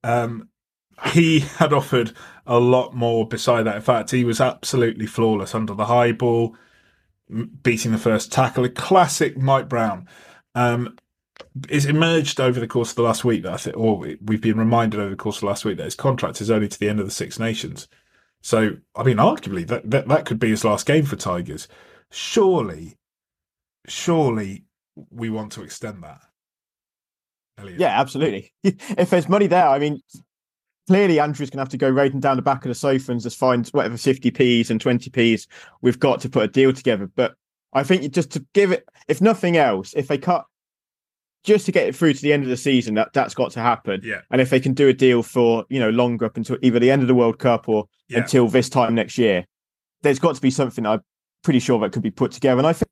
[0.04, 0.50] Um,
[1.14, 2.14] he had offered
[2.46, 3.76] a lot more beside that.
[3.76, 6.56] In fact, he was absolutely flawless under the high ball
[7.64, 8.66] beating the first tackle.
[8.66, 10.08] A classic Mike Brown.
[10.54, 10.98] Um,
[11.70, 14.60] it's emerged over the course of the last week that I think, or we've been
[14.60, 16.90] reminded over the course of the last week that his contract is only to the
[16.90, 17.88] end of the Six Nations.
[18.42, 21.68] So, I mean, arguably that, that, that could be his last game for Tigers.
[22.10, 22.98] Surely,
[23.88, 24.66] surely
[25.10, 26.22] we want to extend that.
[27.58, 27.80] Elliot.
[27.80, 28.54] Yeah, absolutely.
[28.64, 30.02] if there's money there, I mean,
[30.88, 33.22] clearly Andrew's going to have to go raiding down the back of the sofa and
[33.22, 35.48] just find whatever 50p's and 20p's
[35.82, 37.10] we've got to put a deal together.
[37.16, 37.36] But
[37.74, 40.46] I think just to give it, if nothing else, if they cut
[41.44, 43.60] just to get it through to the end of the season, that that's got to
[43.60, 44.02] happen.
[44.04, 44.22] Yeah.
[44.30, 46.92] And if they can do a deal for you know longer up until either the
[46.92, 48.20] end of the World Cup or yeah.
[48.20, 49.46] until this time next year,
[50.02, 51.02] there's got to be something I'm
[51.44, 52.60] pretty sure that could be put together.
[52.60, 52.90] And I think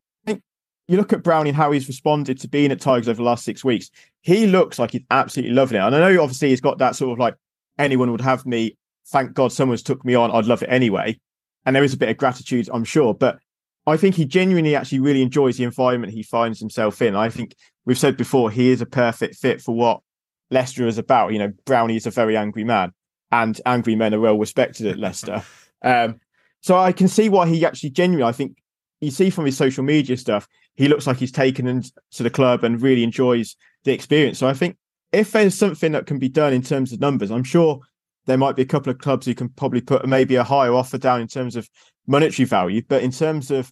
[0.90, 3.46] you look at Brownie and how he's responded to being at Tigers over the last
[3.46, 3.92] six weeks.
[4.22, 5.82] He looks like he's absolutely loving it.
[5.82, 7.36] And I know obviously he's got that sort of like
[7.78, 8.76] anyone would have me.
[9.06, 10.32] Thank God someone's took me on.
[10.32, 11.20] I'd love it anyway.
[11.64, 13.14] And there is a bit of gratitude, I'm sure.
[13.14, 13.38] But
[13.86, 17.16] I think he genuinely actually really enjoys the environment he finds himself in.
[17.16, 20.02] I think we've said before, he is a perfect fit for what
[20.50, 21.34] Leicester is about.
[21.34, 22.94] You know, Brownie is a very angry man,
[23.32, 25.44] and angry men are well respected at Leicester.
[25.82, 26.20] Um,
[26.60, 28.58] so I can see why he actually genuinely, I think
[29.00, 30.46] you see from his social media stuff,
[30.80, 34.40] he looks like he's taken into the club and really enjoys the experience.
[34.40, 34.78] So I think
[35.12, 37.82] if there's something that can be done in terms of numbers, I'm sure
[38.28, 40.98] there might be a couple of clubs who can probably put maybe a higher offer
[40.98, 41.70] down in terms of
[42.08, 43.70] monetary value, but in terms of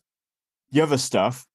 [0.72, 1.48] the other stuff,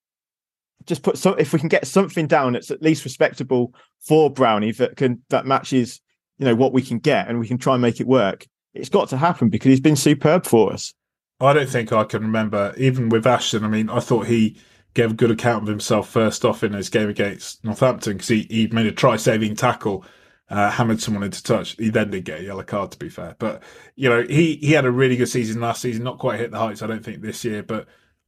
[0.86, 4.72] just put so if we can get something down that's at least respectable for Brownie
[4.72, 6.00] that can that matches
[6.38, 8.46] you know what we can get and we can try and make it work.
[8.72, 10.94] It's got to happen because he's been superb for us.
[11.40, 13.64] I don't think I can remember even with Ashton.
[13.64, 14.56] I mean, I thought he
[14.94, 18.46] gave a good account of himself first off in his game against Northampton because he,
[18.50, 20.04] he made a try saving tackle,
[20.50, 21.76] uh, hammered someone into touch.
[21.76, 23.36] He then did get a yellow card, to be fair.
[23.38, 23.62] But,
[23.96, 26.58] you know, he, he had a really good season last season, not quite hit the
[26.58, 27.62] heights, I don't think, this year.
[27.62, 27.86] But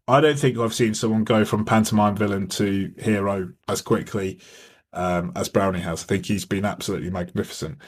[0.08, 4.40] I don't think I've seen someone go from pantomime villain to hero as quickly
[4.92, 6.02] um, as Brownie has.
[6.02, 7.78] I think he's been absolutely magnificent.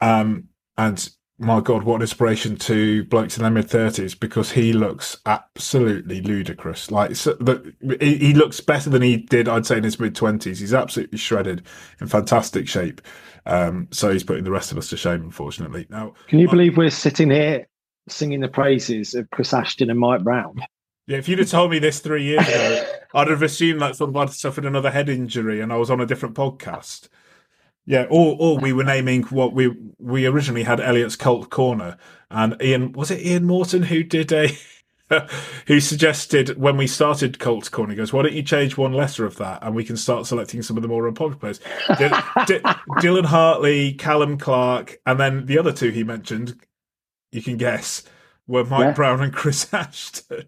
[0.00, 1.08] Um, and
[1.38, 6.20] my God, what an inspiration to blokes in their mid thirties because he looks absolutely
[6.20, 6.90] ludicrous.
[6.90, 10.58] Like so, the, he looks better than he did, I'd say, in his mid twenties.
[10.58, 11.64] He's absolutely shredded,
[12.00, 13.00] in fantastic shape.
[13.46, 15.86] Um, so he's putting the rest of us to shame, unfortunately.
[15.88, 17.66] Now, can you believe we're sitting here
[18.08, 20.60] singing the praises of Chris Ashton and Mike Brown?
[21.06, 24.10] Yeah, if you'd have told me this three years ago, I'd have assumed that sort
[24.10, 27.08] of I'd suffered another head injury and I was on a different podcast.
[27.88, 31.96] Yeah, or or we were naming what we we originally had Elliott's cult corner,
[32.30, 34.54] and Ian was it Ian Morton who did a
[35.66, 39.24] who suggested when we started Colts Corner, he goes, "Why don't you change one letter
[39.24, 41.60] of that, and we can start selecting some of the more unpopular players."
[41.96, 42.10] D-
[42.46, 42.58] D-
[43.00, 46.60] Dylan Hartley, Calum Clark, and then the other two he mentioned.
[47.32, 48.04] You can guess
[48.48, 48.92] were Mike yeah.
[48.92, 50.42] Brown and Chris Ashton.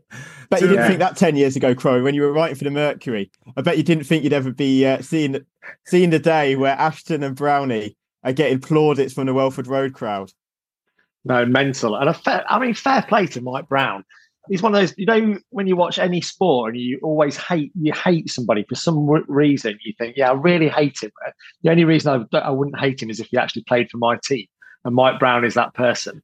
[0.49, 0.89] Bet you didn't yeah.
[0.89, 3.31] think that ten years ago, Crow, when you were writing for the Mercury.
[3.57, 5.45] I bet you didn't think you'd ever be uh, seeing
[5.87, 10.33] seeing the day where Ashton and Brownie are getting plaudits from the Welford Road crowd.
[11.25, 11.95] No, mental.
[11.97, 14.05] And a fair, I mean, fair play to Mike Brown.
[14.49, 14.95] he's one of those.
[14.97, 18.75] You know, when you watch any sport and you always hate you hate somebody for
[18.75, 21.11] some reason, you think, yeah, I really hate him.
[21.63, 24.19] The only reason I, I wouldn't hate him is if he actually played for my
[24.25, 24.47] team,
[24.85, 26.23] and Mike Brown is that person.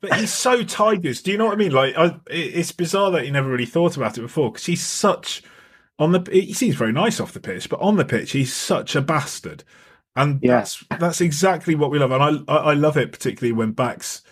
[0.00, 1.22] But he's so Tigers.
[1.22, 1.72] Do you know what I mean?
[1.72, 5.42] Like, I, it's bizarre that he never really thought about it before because he's such
[5.98, 6.26] on the.
[6.32, 9.64] He seems very nice off the pitch, but on the pitch, he's such a bastard.
[10.16, 10.58] And yeah.
[10.58, 14.22] that's that's exactly what we love, and I I love it particularly when backs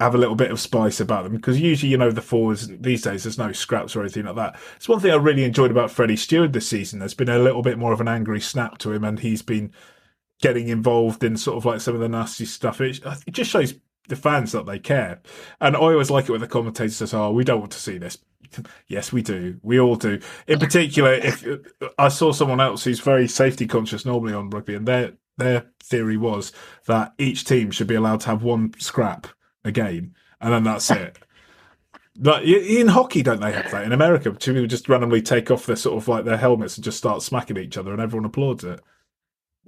[0.00, 3.02] have a little bit of spice about them because usually you know the forwards these
[3.02, 4.56] days there's no scraps or anything like that.
[4.76, 7.00] It's one thing I really enjoyed about Freddie Stewart this season.
[7.00, 9.72] There's been a little bit more of an angry snap to him, and he's been
[10.40, 12.80] getting involved in sort of like some of the nasty stuff.
[12.80, 13.74] It, it just shows
[14.08, 15.20] the fans that they care.
[15.60, 17.98] And I always like it when the commentator says, "Oh, we don't want to see
[17.98, 18.18] this."
[18.88, 19.58] yes, we do.
[19.62, 20.20] We all do.
[20.46, 21.44] In particular, if
[21.98, 26.16] I saw someone else who's very safety conscious normally on rugby, and their their theory
[26.16, 26.52] was
[26.86, 29.28] that each team should be allowed to have one scrap
[29.64, 31.18] a game, and then that's it.
[32.20, 33.84] Like in hockey, don't they have that?
[33.84, 36.82] In America, two people just randomly take off their sort of like their helmets and
[36.84, 38.80] just start smacking each other, and everyone applauds it.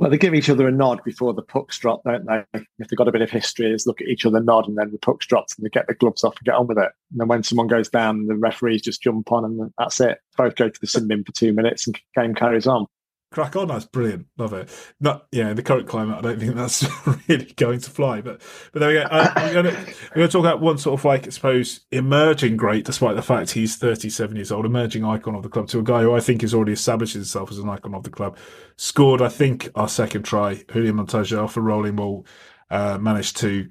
[0.00, 2.42] Well, they give each other a nod before the puck's drop, don't they?
[2.54, 4.92] If they've got a bit of history, is look at each other, nod, and then
[4.92, 6.90] the puck's dropped, and they get the gloves off and get on with it.
[7.10, 10.16] And then when someone goes down, the referees just jump on, and that's it.
[10.38, 12.86] Both go to the sin bin for two minutes, and game carries on
[13.30, 13.68] crack on.
[13.68, 14.26] That's brilliant.
[14.36, 14.68] Love it.
[15.00, 16.86] Not yeah, in the current climate, I don't think that's
[17.28, 18.20] really going to fly.
[18.20, 19.02] But but there we go.
[19.02, 21.80] Uh, we're, going to, we're going to talk about one sort of like I suppose
[21.90, 25.78] emerging great, despite the fact he's 37 years old, emerging icon of the club to
[25.78, 28.36] a guy who I think has already established himself as an icon of the club.
[28.76, 30.62] Scored, I think, our second try.
[30.72, 32.26] Julian Montoya off a rolling ball,
[32.70, 33.68] uh, managed to.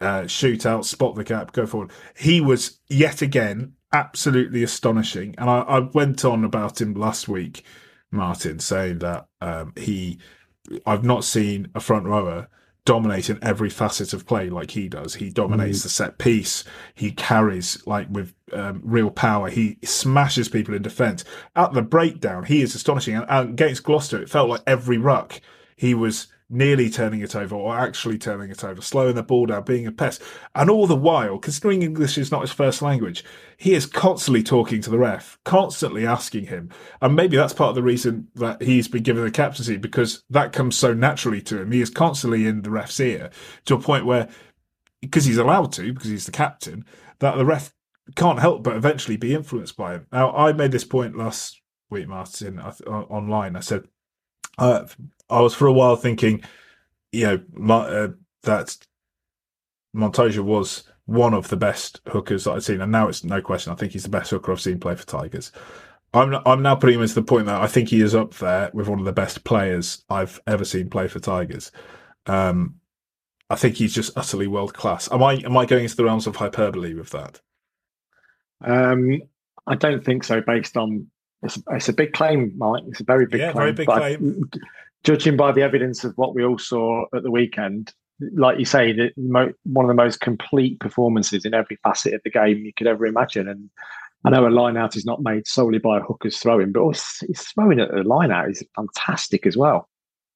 [0.00, 1.92] Uh, shoot out, spot the gap, go forward.
[2.16, 7.64] He was yet again absolutely astonishing, and I, I went on about him last week
[8.14, 10.18] Martin saying that um, he,
[10.86, 12.48] I've not seen a front rower
[12.84, 15.14] dominate in every facet of play like he does.
[15.14, 15.82] He dominates mm.
[15.84, 16.64] the set piece.
[16.94, 19.48] He carries like with um, real power.
[19.48, 21.24] He smashes people in defence.
[21.56, 23.16] At the breakdown, he is astonishing.
[23.16, 25.40] And, and against Gloucester, it felt like every ruck
[25.76, 29.64] he was nearly turning it over or actually turning it over, slowing the ball down,
[29.64, 30.22] being a pest.
[30.54, 33.24] And all the while, considering English is not his first language,
[33.56, 36.70] he is constantly talking to the ref, constantly asking him.
[37.02, 40.52] And maybe that's part of the reason that he's been given the captaincy because that
[40.52, 41.72] comes so naturally to him.
[41.72, 43.30] He is constantly in the ref's ear
[43.64, 44.28] to a point where,
[45.02, 46.84] because he's allowed to, because he's the captain,
[47.18, 47.74] that the ref
[48.14, 50.06] can't help but eventually be influenced by him.
[50.12, 53.56] Now, I made this point last week, Martin, online.
[53.56, 53.88] I said,
[54.58, 56.42] I was for a while thinking,
[57.12, 58.08] you know, my, uh,
[58.42, 58.76] that
[59.92, 63.72] Montoya was one of the best hookers that I've seen, and now it's no question.
[63.72, 65.52] I think he's the best hooker I've seen play for Tigers.
[66.12, 68.70] I'm I'm now putting him into the point that I think he is up there
[68.72, 71.72] with one of the best players I've ever seen play for Tigers.
[72.26, 72.76] Um,
[73.50, 75.10] I think he's just utterly world class.
[75.10, 77.40] Am I am I going into the realms of hyperbole with that?
[78.60, 79.22] Um,
[79.66, 80.40] I don't think so.
[80.40, 81.08] Based on
[81.44, 82.82] it's, it's a big claim, Mike.
[82.88, 83.62] It's a very big yeah, claim.
[83.62, 84.48] very big claim.
[84.52, 84.58] I,
[85.04, 87.92] judging by the evidence of what we all saw at the weekend,
[88.32, 92.22] like you say, the, mo- one of the most complete performances in every facet of
[92.24, 93.46] the game you could ever imagine.
[93.46, 93.70] And
[94.24, 96.88] I know a line out is not made solely by a hooker's throwing, but
[97.26, 99.88] he's throwing at the line out is fantastic as well.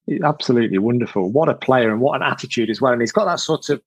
[0.06, 1.32] He's absolutely wonderful.
[1.32, 2.92] What a player and what an attitude as well.
[2.92, 3.80] And he's got that sort of,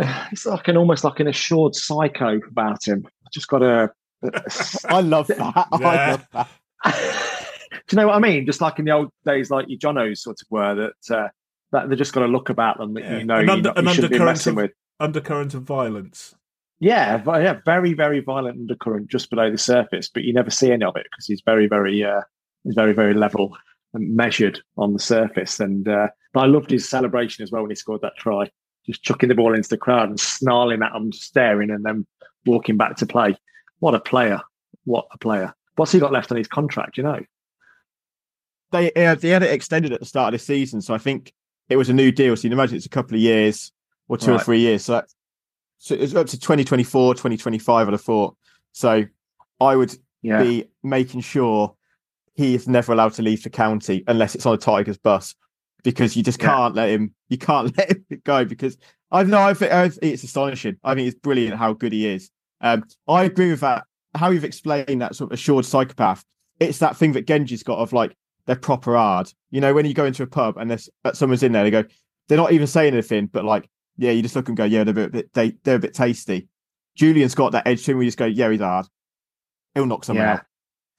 [0.00, 3.06] uh, it's like an almost like an assured psycho about him.
[3.32, 3.92] Just got a.
[4.88, 5.38] I love that.
[5.38, 5.64] Yeah.
[5.72, 6.48] I love that.
[7.88, 8.46] Do you know what I mean?
[8.46, 11.28] Just like in the old days, like your Jonos sort of were that uh,
[11.72, 13.18] that they just got a look about them that yeah.
[13.18, 14.70] you know an under, you, you shouldn't be messing of, with.
[14.98, 16.34] Undercurrent of violence.
[16.78, 20.84] Yeah, yeah, very, very violent undercurrent just below the surface, but you never see any
[20.84, 22.20] of it because he's very, very, uh,
[22.64, 23.56] he's very, very level
[23.94, 25.58] and measured on the surface.
[25.58, 28.50] And uh, but I loved his celebration as well when he scored that try,
[28.84, 32.06] just chucking the ball into the crowd and snarling at them, staring, and then
[32.44, 33.36] walking back to play.
[33.78, 34.40] What a player!
[34.84, 35.54] What a player!
[35.76, 36.96] What's he got left on his contract?
[36.96, 37.20] You know
[38.72, 41.32] they uh, they had it extended at the start of the season, so I think
[41.68, 42.36] it was a new deal.
[42.36, 43.72] So you can imagine it's a couple of years
[44.08, 44.40] or two right.
[44.40, 44.84] or three years.
[44.84, 45.08] So, that,
[45.78, 48.36] so it's up to 2024, 2025, I'd have thought.
[48.72, 49.04] So
[49.60, 50.42] I would yeah.
[50.42, 51.74] be making sure
[52.34, 55.34] he is never allowed to leave the county unless it's on a Tigers bus
[55.82, 56.82] because you just can't yeah.
[56.82, 57.14] let him.
[57.28, 58.76] You can't let him go because
[59.10, 60.76] I know I think, I think it's astonishing.
[60.84, 62.30] I think it's brilliant how good he is.
[62.60, 63.84] Um, I agree with that.
[64.14, 66.24] How you've explained that sort of assured psychopath.
[66.58, 69.32] It's that thing that Genge's got of like they're proper hard.
[69.50, 71.70] You know, when you go into a pub and there's uh, someone's in there, they
[71.70, 71.84] go,
[72.28, 75.06] they're not even saying anything, but like, yeah, you just look and go, yeah, they're
[75.06, 76.48] a bit, they, they're a bit tasty.
[76.94, 77.98] Julian's got that edge to him.
[77.98, 78.86] We just go, yeah, he's hard.
[79.74, 80.32] He'll knock someone yeah.
[80.32, 80.44] out.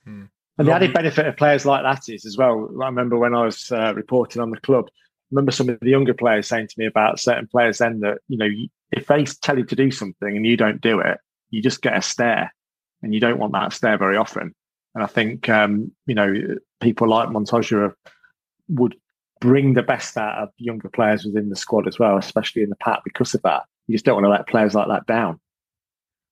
[0.03, 0.24] Hmm.
[0.60, 2.70] And the added benefit of players like that is as well.
[2.82, 4.86] I remember when I was uh, reporting on the club.
[4.89, 8.20] I remember some of the younger players saying to me about certain players then that
[8.28, 8.47] you know
[8.91, 11.20] if they tell you to do something and you don't do it,
[11.50, 12.54] you just get a stare,
[13.02, 14.54] and you don't want that stare very often.
[14.95, 16.34] And I think um, you know
[16.82, 17.93] people like Montoya
[18.70, 18.95] would
[19.39, 22.76] bring the best out of younger players within the squad as well, especially in the
[22.78, 23.64] pack because of that.
[23.88, 25.39] You just don't want to let players like that down.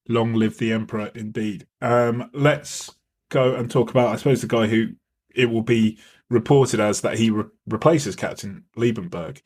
[0.07, 1.65] Long live the emperor, indeed.
[1.81, 2.91] Um, let's
[3.29, 4.89] go and talk about, I suppose, the guy who
[5.33, 5.97] it will be
[6.29, 9.41] reported as that he re- replaces Captain Liebenberg.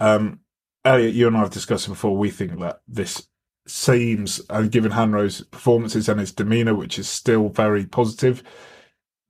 [0.00, 0.40] Um,
[0.84, 2.16] Elliott, you and I have discussed before.
[2.16, 3.26] We think that this
[3.70, 8.42] seems, and given Hanro's performances and his demeanour, which is still very positive,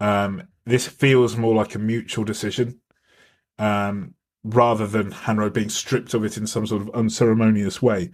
[0.01, 2.81] um, this feels more like a mutual decision
[3.59, 4.15] um,
[4.45, 8.11] rather than Hanro being stripped of it in some sort of unceremonious way.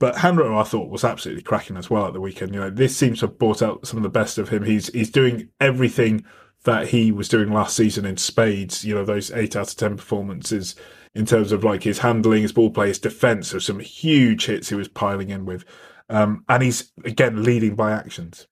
[0.00, 2.54] But Hanro, I thought, was absolutely cracking as well at the weekend.
[2.54, 4.64] You know, this seems to have brought out some of the best of him.
[4.64, 6.24] He's he's doing everything
[6.64, 8.84] that he was doing last season in spades.
[8.84, 10.74] You know, those eight out of ten performances
[11.14, 13.48] in terms of like his handling, his ball play, his defence.
[13.48, 15.64] So some huge hits he was piling in with,
[16.08, 18.46] um, and he's again leading by actions.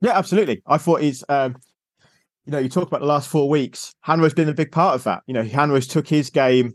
[0.00, 0.62] Yeah, absolutely.
[0.66, 1.24] I thought he's.
[1.28, 1.56] Um,
[2.44, 3.94] you know, you talk about the last four weeks.
[4.00, 5.22] Hanro's been a big part of that.
[5.26, 6.72] You know, Hanro's took his game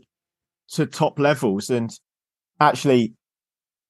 [0.68, 1.90] to top levels, and
[2.60, 3.12] actually,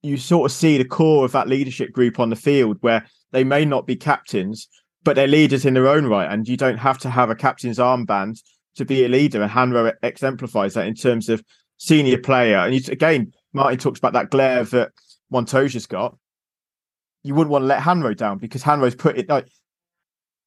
[0.03, 3.45] you sort of see the core of that leadership group on the field where they
[3.45, 4.69] may not be captains,
[5.05, 6.31] but they're leaders in their own right.
[6.31, 8.41] And you don't have to have a captain's armband
[8.79, 9.43] to be a leader.
[9.43, 11.43] And Hanro exemplifies that in terms of
[11.77, 12.59] senior player.
[12.59, 14.91] And you, again, Martin talks about that glare that
[15.31, 16.17] Montoya's got.
[17.23, 19.49] You wouldn't want to let Hanro down because Hanro's put it like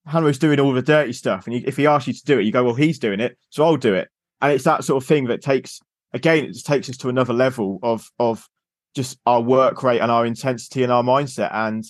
[0.07, 1.45] Hanro's doing all the dirty stuff.
[1.45, 3.37] And you, if he asks you to do it, you go, well, he's doing it,
[3.49, 4.09] so I'll do it.
[4.41, 5.79] And it's that sort of thing that takes,
[6.13, 8.47] again, it takes us to another level of of
[8.95, 11.53] just our work rate and our intensity and our mindset.
[11.53, 11.85] And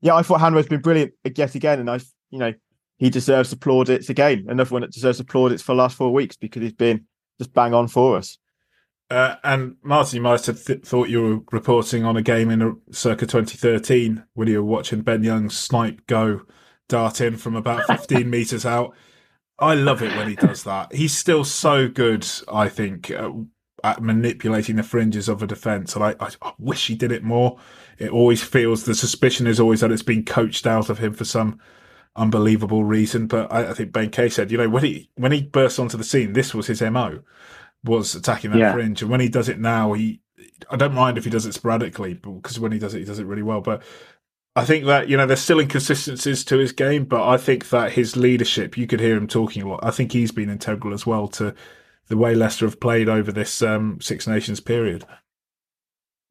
[0.00, 1.80] yeah, I thought Hanro's been brilliant yet again.
[1.80, 2.52] And I, you know,
[3.02, 4.46] he deserves plaudits again.
[4.48, 7.04] Another one that deserves plaudits for the last four weeks because he's been
[7.36, 8.38] just bang on for us.
[9.10, 12.62] Uh, and Martin, you might have th- thought you were reporting on a game in
[12.62, 16.42] a, circa 2013 when you were watching Ben Young's snipe go
[16.88, 18.94] dart in from about 15 meters out.
[19.58, 20.94] I love it when he does that.
[20.94, 23.32] He's still so good, I think, uh,
[23.82, 25.96] at manipulating the fringes of a defence.
[25.96, 27.58] And I, I, I, wish he did it more.
[27.98, 31.24] It always feels the suspicion is always that it's been coached out of him for
[31.24, 31.58] some
[32.16, 33.26] unbelievable reason.
[33.26, 35.96] But I, I think Ben Kay said, you know, when he when he burst onto
[35.96, 37.22] the scene, this was his mo,
[37.84, 38.72] was attacking that yeah.
[38.72, 39.02] fringe.
[39.02, 40.20] And when he does it now, he
[40.70, 43.18] I don't mind if he does it sporadically because when he does it, he does
[43.18, 43.60] it really well.
[43.60, 43.82] But
[44.54, 47.92] I think that you know there's still inconsistencies to his game, but I think that
[47.92, 49.80] his leadership, you could hear him talking a lot.
[49.82, 51.54] I think he's been integral as well to
[52.08, 55.04] the way Leicester have played over this um, Six Nations period.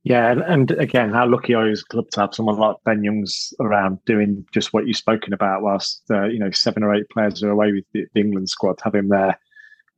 [0.03, 3.53] Yeah, and, and, again, how lucky are his club to have someone like Ben Youngs
[3.59, 7.43] around doing just what you've spoken about, whilst uh, you know seven or eight players
[7.43, 8.79] are away with the, the England squad.
[8.83, 9.39] Have him there,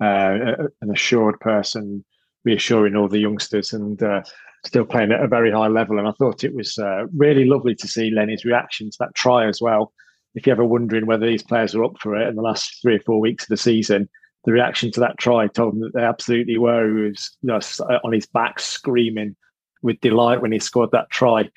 [0.01, 2.03] uh, an assured person,
[2.43, 4.23] reassuring all the youngsters, and uh,
[4.65, 5.97] still playing at a very high level.
[5.97, 9.47] And I thought it was uh, really lovely to see Lenny's reaction to that try
[9.47, 9.93] as well.
[10.35, 12.95] If you're ever wondering whether these players are up for it in the last three
[12.95, 14.09] or four weeks of the season,
[14.43, 16.87] the reaction to that try told them that they absolutely were.
[16.87, 17.59] He was you know,
[18.03, 19.37] on his back screaming
[19.83, 21.49] with delight when he scored that try.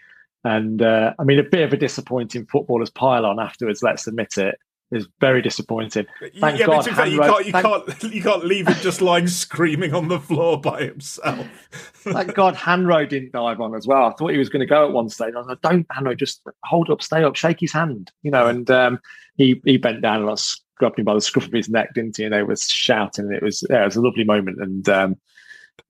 [0.45, 4.37] And uh, I mean, a bit of a disappointing footballer's pile on afterwards, let's admit
[4.39, 4.59] it
[4.93, 6.07] is very disappointing.
[6.41, 10.09] Thank yeah, God, you, can't, you, can't, you can't leave him just lying screaming on
[10.09, 11.47] the floor by himself.
[11.73, 14.05] Thank God Hanro didn't dive on as well.
[14.05, 15.35] I thought he was going to go at one stage.
[15.35, 18.47] I was like, "Don't Hanro, just hold up, stay up, shake his hand," you know.
[18.47, 19.01] And um,
[19.37, 20.37] he he bent down and I
[20.77, 22.25] grabbed him by the scruff of his neck, didn't he?
[22.25, 23.27] And they was shouting.
[23.27, 24.61] And it was yeah, it was a lovely moment.
[24.61, 25.17] And um,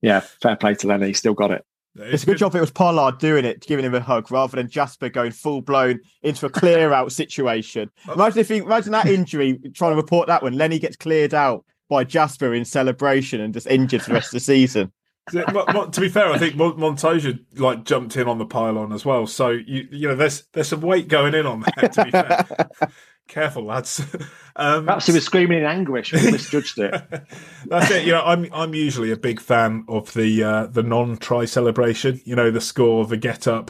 [0.01, 1.07] yeah, fair play to Lenny.
[1.07, 1.63] He still got it.
[1.99, 4.69] It's a good job it was Pollard doing it, giving him a hug, rather than
[4.69, 7.89] Jasper going full blown into a clear out situation.
[8.13, 10.53] Imagine if he, imagine that injury, trying to report that one.
[10.53, 14.33] Lenny gets cleared out by Jasper in celebration and just injured for the rest of
[14.33, 14.91] the season.
[15.31, 19.27] to be fair, I think Montoya like jumped in on the pylon as well.
[19.27, 21.93] So you you know there's there's some weight going in on that.
[21.93, 22.69] To be fair,
[23.27, 24.05] careful lads.
[24.59, 26.89] Um, Perhaps he was screaming in anguish and misjudged it.
[27.67, 28.07] That's it.
[28.07, 32.19] You know, I'm I'm usually a big fan of the uh, the non try celebration.
[32.25, 33.69] You know, the score, the get up,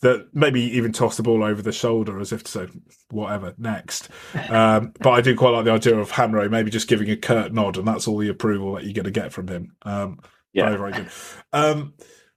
[0.00, 2.68] that maybe even toss the ball over the shoulder as if to say
[3.10, 4.08] whatever next.
[4.48, 7.52] Um, but I do quite like the idea of Hanro maybe just giving a curt
[7.52, 9.76] nod, and that's all the approval that you're going to get from him.
[9.82, 10.20] Um,
[10.54, 10.66] yeah.
[10.66, 11.08] Very, very good.
[11.52, 11.94] Um,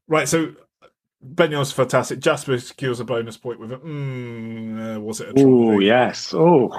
[0.08, 0.54] right, so
[1.26, 2.20] Benyo's fantastic.
[2.20, 3.84] Jasper secures a bonus point with it.
[3.84, 6.34] Mm, uh, was it a Oh, yes.
[6.34, 6.70] Oh.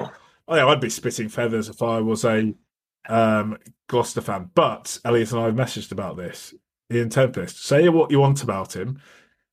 [0.48, 2.54] oh, yeah, I'd be spitting feathers if I was a
[3.08, 3.58] um,
[3.88, 4.50] Gloucester fan.
[4.54, 6.54] But Elliott and I have messaged about this.
[6.92, 9.00] Ian Tempest, say what you want about him.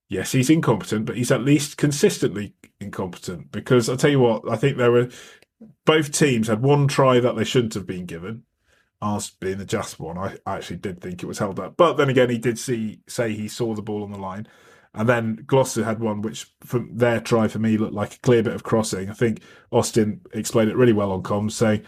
[0.08, 3.52] Yes, he's incompetent, but he's at least consistently incompetent.
[3.52, 5.10] Because I'll tell you what, I think there were
[5.86, 8.44] both teams had one try that they shouldn't have been given
[9.02, 11.78] ours being the just one, I actually did think it was held up.
[11.78, 14.48] But then again, he did see say he saw the ball on the line.
[14.98, 18.44] And then Gloucester had one which, from their try for me, looked like a clear
[18.44, 19.10] bit of crossing.
[19.10, 19.42] I think
[19.72, 21.84] Austin explained it really well on comms, saying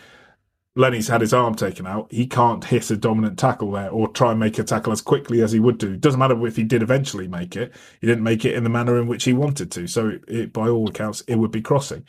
[0.76, 2.12] Lenny's had his arm taken out.
[2.12, 5.41] He can't hit a dominant tackle there or try and make a tackle as quickly
[5.41, 5.95] as he would do.
[5.95, 7.74] Doesn't matter if he did eventually make it.
[7.99, 9.88] He didn't make it in the manner in which he wanted to.
[9.88, 12.05] So, it, it, by all accounts, it would be crossing.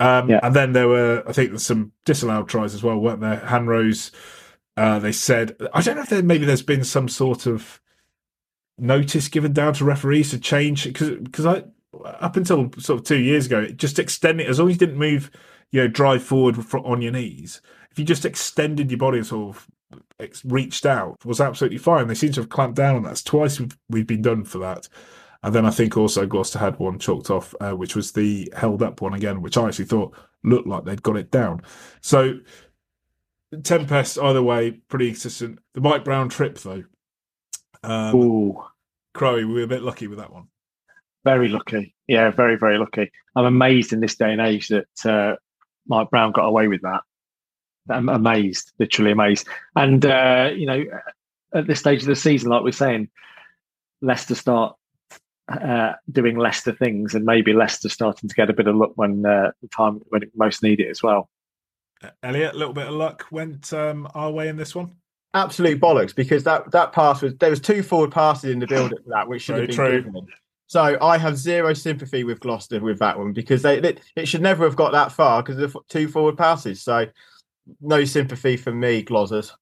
[0.00, 0.40] Um, yeah.
[0.42, 3.38] And then there were, I think, there's some disallowed tries as well, weren't there?
[3.38, 4.10] Hanro's,
[4.76, 7.80] uh, they said, I don't know if there, maybe there's been some sort of
[8.78, 11.64] notice given down to referees to change because because I
[12.04, 15.30] up until sort of two years ago, just extending as long as you didn't move,
[15.70, 17.60] you know, drive forward on your knees.
[17.90, 19.68] If you just extended your body and sort of
[20.44, 22.08] reached out, was absolutely fine.
[22.08, 23.22] They seem to have clamped down on that.
[23.24, 24.88] Twice we've, we've been done for that.
[25.42, 28.82] And then I think also Gloucester had one chalked off, uh, which was the held
[28.82, 31.62] up one again, which I actually thought looked like they'd got it down.
[32.00, 32.38] So
[33.62, 35.58] Tempest, either way, pretty consistent.
[35.74, 36.84] The Mike Brown trip, though,
[37.84, 38.64] um, Ooh.
[39.14, 40.48] Crowy, we were a bit lucky with that one.
[41.24, 41.94] Very lucky.
[42.06, 43.10] Yeah, very, very lucky.
[43.36, 45.36] I'm amazed in this day and age that uh,
[45.86, 47.00] Mike Brown got away with that.
[47.88, 49.46] I'm amazed, literally amazed.
[49.76, 50.84] And, uh, you know,
[51.54, 53.08] at this stage of the season, like we're saying,
[54.02, 54.76] Leicester start
[55.48, 59.24] uh, doing Leicester things and maybe Leicester starting to get a bit of luck when
[59.24, 61.28] uh, the time when it most need it as well.
[62.22, 64.96] Elliot, a little bit of luck went um, our way in this one
[65.34, 68.92] absolute bollocks because that that pass was there was two forward passes in the build
[68.92, 70.02] up for that which should Very have been true.
[70.02, 70.26] given.
[70.66, 74.42] So I have zero sympathy with Gloucester with that one because they it, it should
[74.42, 76.82] never have got that far because of two forward passes.
[76.82, 77.06] So
[77.80, 79.52] no sympathy for me, Glossers.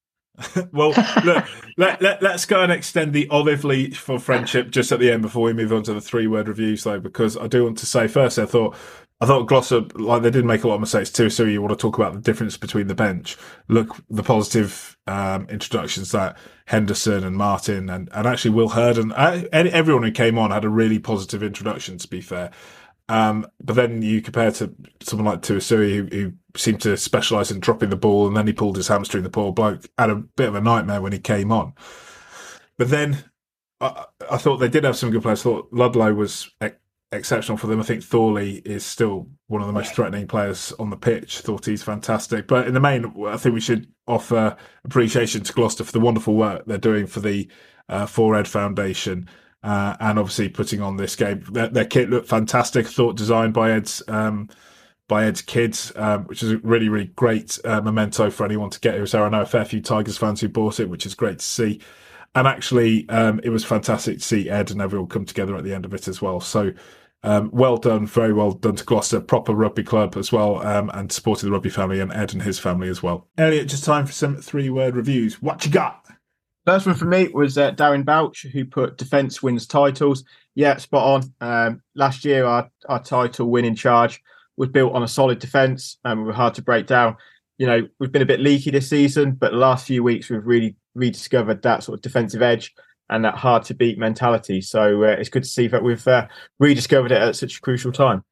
[0.72, 0.94] well,
[1.24, 1.44] look,
[1.76, 5.20] let, let, us go and extend the olive leaf for friendship just at the end
[5.20, 7.86] before we move on to the three word reviews, though, because I do want to
[7.86, 8.74] say first, I thought
[9.22, 11.30] I thought Gloucester, like they did make a lot of mistakes too.
[11.30, 13.36] So you want to talk about the difference between the bench.
[13.68, 19.12] Look, the positive um, introductions that Henderson and Martin and, and actually Will Hurd and
[19.12, 21.98] uh, everyone who came on had a really positive introduction.
[21.98, 22.50] To be fair,
[23.08, 27.60] um, but then you compare to someone like Tuisue who, who seemed to specialise in
[27.60, 29.22] dropping the ball, and then he pulled his hamstring.
[29.22, 31.74] The poor bloke had a bit of a nightmare when he came on.
[32.76, 33.22] But then
[33.80, 35.42] I, I thought they did have some good players.
[35.42, 36.50] I thought Ludlow was
[37.12, 37.80] exceptional for them.
[37.80, 41.40] I think Thorley is still one of the most threatening players on the pitch.
[41.40, 42.48] Thought he's fantastic.
[42.48, 46.34] But in the main, I think we should offer appreciation to Gloucester for the wonderful
[46.34, 47.48] work they're doing for the
[47.88, 49.28] uh, 4Ed Foundation.
[49.62, 51.44] Uh, and obviously putting on this game.
[51.52, 52.84] Their, their, kit looked fantastic.
[52.84, 54.48] Thought designed by Ed's um,
[55.06, 58.80] by Ed's kids, um, which is a really really great uh, memento for anyone to
[58.80, 59.06] get here.
[59.06, 61.44] So I know a fair few Tigers fans who bought it, which is great to
[61.44, 61.80] see.
[62.34, 65.74] And actually, um, it was fantastic to see Ed and everyone come together at the
[65.74, 66.40] end of it as well.
[66.40, 66.72] So
[67.24, 71.12] um, well done, very well done to Gloucester, proper rugby club as well, um, and
[71.12, 73.28] supporting the rugby family and Ed and his family as well.
[73.38, 75.40] Elliot, just time for some three word reviews.
[75.40, 76.04] What you got?
[76.66, 80.24] First one for me was uh, Darren Bouch, who put defence wins titles.
[80.54, 81.34] Yeah, spot on.
[81.40, 84.22] Um, last year, our, our title win in charge
[84.56, 87.16] was built on a solid defence and we were hard to break down.
[87.58, 90.46] You know, we've been a bit leaky this season, but the last few weeks we've
[90.46, 92.74] really rediscovered that sort of defensive edge
[93.12, 94.60] and that hard to beat mentality.
[94.60, 96.26] So uh, it's good to see that we've uh,
[96.58, 98.24] rediscovered it at such a crucial time.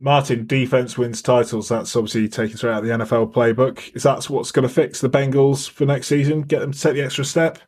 [0.00, 1.68] Martin, defense wins titles.
[1.68, 3.94] That's obviously taken straight out of the NFL playbook.
[3.94, 6.42] Is that what's going to fix the Bengals for next season?
[6.42, 7.58] Get them to take the extra step?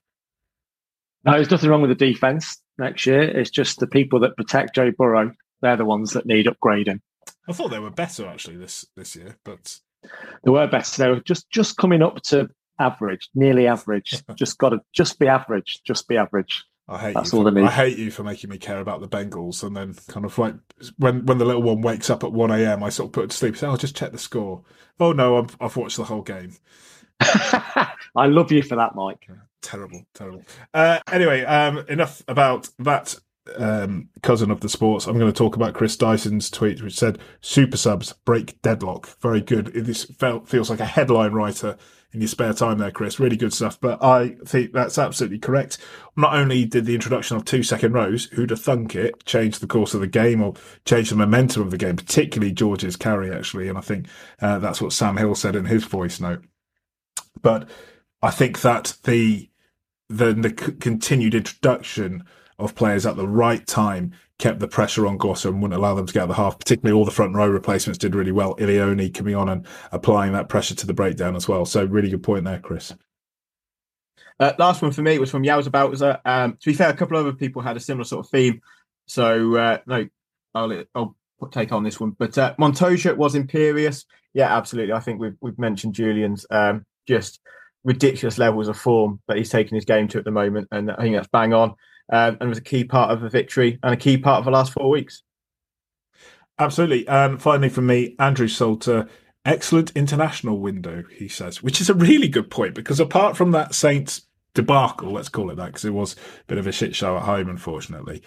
[1.24, 3.22] No, there's nothing wrong with the defense next year.
[3.22, 5.32] It's just the people that protect Joe Burrow.
[5.60, 7.00] They're the ones that need upgrading.
[7.48, 9.78] I thought they were better actually this this year, but
[10.44, 11.02] they were better.
[11.02, 12.48] They were just just coming up to
[12.78, 14.22] average, nearly average.
[14.36, 15.80] just got to just be average.
[15.84, 16.64] Just be average.
[16.88, 17.42] I hate That's you.
[17.42, 20.36] For, I hate you for making me care about the Bengals, and then kind of
[20.36, 20.54] like
[20.98, 23.30] when when the little one wakes up at one a.m., I sort of put it
[23.30, 23.56] to sleep.
[23.56, 24.62] Say, "I'll just check the score."
[24.98, 26.56] Oh no, I've, I've watched the whole game.
[27.20, 29.28] I love you for that, Mike.
[29.62, 30.42] Terrible, terrible.
[30.74, 33.14] Uh, anyway, um, enough about that
[33.56, 35.06] um, cousin of the sports.
[35.06, 39.40] I'm going to talk about Chris Dyson's tweet, which said "Super subs break deadlock." Very
[39.40, 39.66] good.
[39.66, 41.76] This felt feels like a headline writer
[42.12, 43.18] in your spare time there, Chris.
[43.18, 43.80] Really good stuff.
[43.80, 45.78] But I think that's absolutely correct.
[46.16, 49.66] Not only did the introduction of two second rows, who'd have thunk it, change the
[49.66, 50.54] course of the game or
[50.84, 53.68] change the momentum of the game, particularly George's carry, actually.
[53.68, 54.06] And I think
[54.40, 56.44] uh, that's what Sam Hill said in his voice note.
[57.40, 57.68] But
[58.20, 59.48] I think that the
[60.08, 62.24] the, the continued introduction
[62.58, 64.12] of players at the right time
[64.42, 66.58] kept the pressure on Gloucester and wouldn't allow them to get out of the half.
[66.58, 68.56] Particularly all the front row replacements did really well.
[68.58, 71.64] Ilione coming on and applying that pressure to the breakdown as well.
[71.64, 72.92] So really good point there, Chris.
[74.40, 76.20] Uh, last one for me was from Yowza Bowser.
[76.24, 78.60] Um, to be fair, a couple of other people had a similar sort of theme.
[79.06, 80.08] So uh, no,
[80.56, 81.14] I'll, I'll
[81.52, 82.10] take on this one.
[82.10, 84.04] But uh, Montoya was imperious.
[84.34, 84.92] Yeah, absolutely.
[84.92, 87.38] I think we've we've mentioned Julian's um, just
[87.84, 90.96] ridiculous levels of form that he's taking his game to at the moment, and I
[90.96, 91.76] think that's bang on.
[92.10, 94.50] Um, and was a key part of a victory and a key part of the
[94.50, 95.22] last four weeks.
[96.58, 97.06] Absolutely.
[97.08, 99.08] And finally, from me, Andrew Salter,
[99.44, 103.74] excellent international window, he says, which is a really good point because apart from that
[103.74, 104.22] Saints
[104.54, 107.24] debacle, let's call it that, because it was a bit of a shit show at
[107.24, 108.22] home, unfortunately.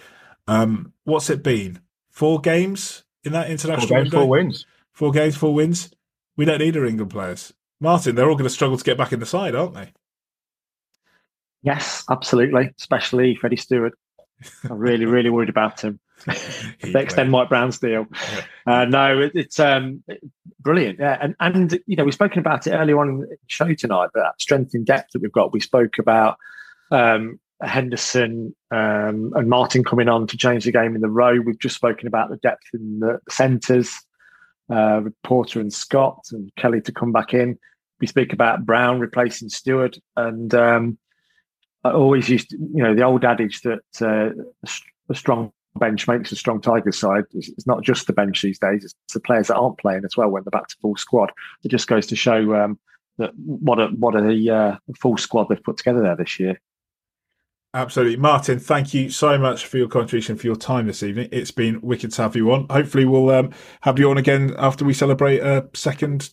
[0.48, 1.80] Um, what's it been?
[2.10, 4.18] Four games in that international four games, window?
[4.18, 4.66] Four wins.
[4.92, 5.90] Four games, four wins.
[6.36, 7.52] We don't need our England players.
[7.80, 9.92] Martin, they're all going to struggle to get back in the side, aren't they?
[11.62, 12.72] Yes, absolutely.
[12.78, 13.94] Especially Freddie Stewart.
[14.64, 16.00] I'm really, really worried about him.
[16.82, 18.06] extend Mike Brown's deal.
[18.12, 18.44] Yeah.
[18.66, 20.02] Uh, no, it, it's um,
[20.60, 20.98] brilliant.
[20.98, 24.10] Yeah, and and you know we've spoken about it earlier on in the show tonight.
[24.14, 25.52] But that strength in depth that we've got.
[25.52, 26.38] We spoke about
[26.90, 31.38] um, Henderson um, and Martin coming on to change the game in the row.
[31.40, 33.92] We've just spoken about the depth in the centres
[34.70, 37.58] uh, with Porter and Scott and Kelly to come back in.
[38.00, 40.98] We speak about Brown replacing Stewart and um,
[41.90, 44.30] I always used, to, you know, the old adage that uh,
[45.08, 47.24] a strong bench makes a strong Tigers side.
[47.34, 50.28] It's not just the bench these days; it's the players that aren't playing as well
[50.28, 51.32] when they're back to full squad.
[51.64, 52.78] It just goes to show um,
[53.18, 56.60] that what a what a uh, full squad they've put together there this year.
[57.74, 58.16] Absolutely.
[58.16, 61.28] Martin, thank you so much for your contribution, for your time this evening.
[61.30, 62.66] It's been wicked to have you on.
[62.70, 63.50] Hopefully, we'll um,
[63.82, 66.30] have you on again after we celebrate a second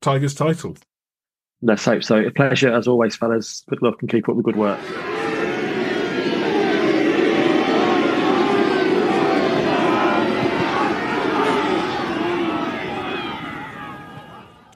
[0.00, 0.76] Tigers title.
[1.60, 2.16] Let's hope so.
[2.16, 3.64] A pleasure as always, fellas.
[3.68, 4.78] Good luck and keep up the good work.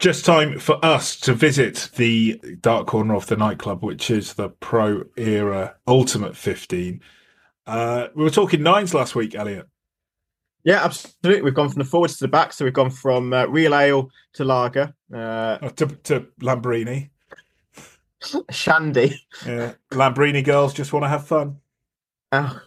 [0.03, 4.49] just time for us to visit the dark corner of the nightclub, which is the
[4.49, 7.01] Pro Era Ultimate 15.
[7.68, 9.68] Uh, we were talking nines last week, Elliot.
[10.64, 11.42] Yeah, absolutely.
[11.42, 14.10] We've gone from the forwards to the back, so we've gone from uh, real ale
[14.34, 17.10] to lager, uh, oh, to, to Lambrini,
[18.50, 19.20] Shandy.
[19.44, 21.56] Yeah, Lambrini girls just want to have fun.
[22.30, 22.60] Oh,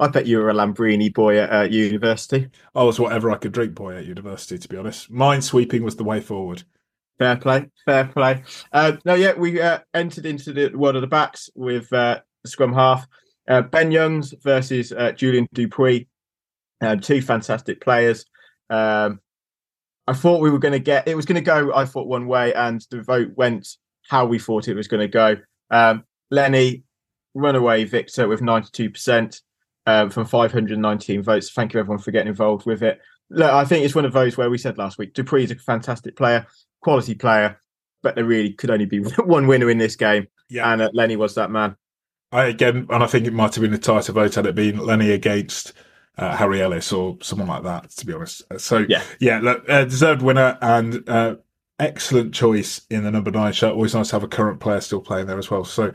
[0.00, 2.48] I bet you were a Lambrini boy at uh, university.
[2.74, 5.08] I was whatever I could drink boy at university, to be honest.
[5.08, 6.64] Mind sweeping was the way forward.
[7.18, 8.42] Fair play, fair play.
[8.72, 12.50] Uh, no, yeah, we uh, entered into the world of the backs with uh, the
[12.50, 13.06] scrum half.
[13.46, 16.07] Uh, ben Youngs versus uh, Julian Dupuy,
[16.80, 18.24] um, two fantastic players.
[18.70, 19.20] Um,
[20.06, 21.74] I thought we were going to get it was going to go.
[21.74, 23.68] I thought one way, and the vote went
[24.08, 25.36] how we thought it was going to go.
[25.70, 26.84] Um, Lenny,
[27.34, 29.40] runaway victor with ninety two percent
[29.88, 31.50] um, from 519 votes.
[31.50, 33.00] Thank you everyone for getting involved with it.
[33.30, 35.56] Look, I think it's one of those where we said last week, Dupuy is a
[35.56, 36.46] fantastic player,
[36.82, 37.58] quality player,
[38.02, 40.70] but there really could only be one winner in this game, yeah.
[40.70, 41.74] and uh, Lenny was that man.
[42.30, 44.78] I again, and I think it might have been a tighter vote had it been
[44.78, 45.72] Lenny against
[46.18, 47.90] uh, Harry Ellis or someone like that.
[47.90, 51.36] To be honest, so yeah, yeah, look, uh, deserved winner and uh,
[51.78, 53.72] excellent choice in the number nine shirt.
[53.72, 55.64] Always nice to have a current player still playing there as well.
[55.64, 55.92] So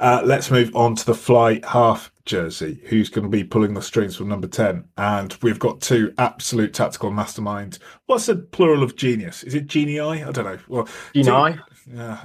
[0.00, 2.80] uh, let's move on to the fly half jersey.
[2.86, 4.84] Who's going to be pulling the strings from number 10?
[4.96, 7.78] And we've got two absolute tactical masterminds.
[8.06, 9.42] What's the plural of genius?
[9.44, 10.00] Is it genii?
[10.00, 10.58] I don't know.
[10.68, 11.58] Well, genii?
[11.92, 12.24] Yeah.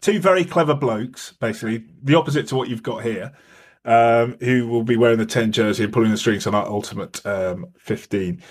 [0.00, 3.32] Two very clever blokes, basically, the opposite to what you've got here,
[3.84, 7.24] um, who will be wearing the 10 jersey and pulling the strings on our ultimate
[7.26, 8.42] um, 15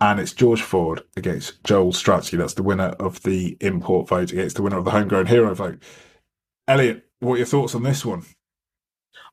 [0.00, 2.36] and it's George Ford against Joel Stransky.
[2.36, 5.82] That's the winner of the import vote against the winner of the homegrown hero vote.
[6.68, 8.24] Elliot, what are your thoughts on this one?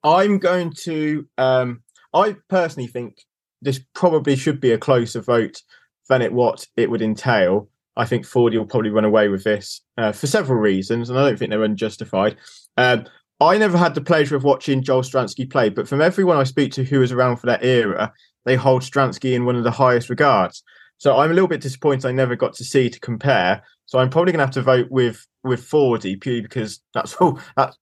[0.04, 1.28] I'm going to.
[1.38, 1.84] Um,
[2.14, 3.18] I personally think
[3.62, 5.64] this probably should be a closer vote
[6.10, 7.70] than it what it would entail.
[7.96, 11.28] I think Fordy will probably run away with this uh, for several reasons, and I
[11.28, 12.38] don't think they're unjustified.
[12.78, 13.06] Um,
[13.44, 16.72] I never had the pleasure of watching Joel Stransky play, but from everyone I speak
[16.74, 18.14] to who was around for that era,
[18.46, 20.64] they hold Stransky in one of the highest regards.
[20.98, 23.64] So I'm a little bit disappointed I never got to see to compare.
[23.86, 27.40] So I'm probably going to have to vote with with Fordy purely because that's all.
[27.58, 27.76] That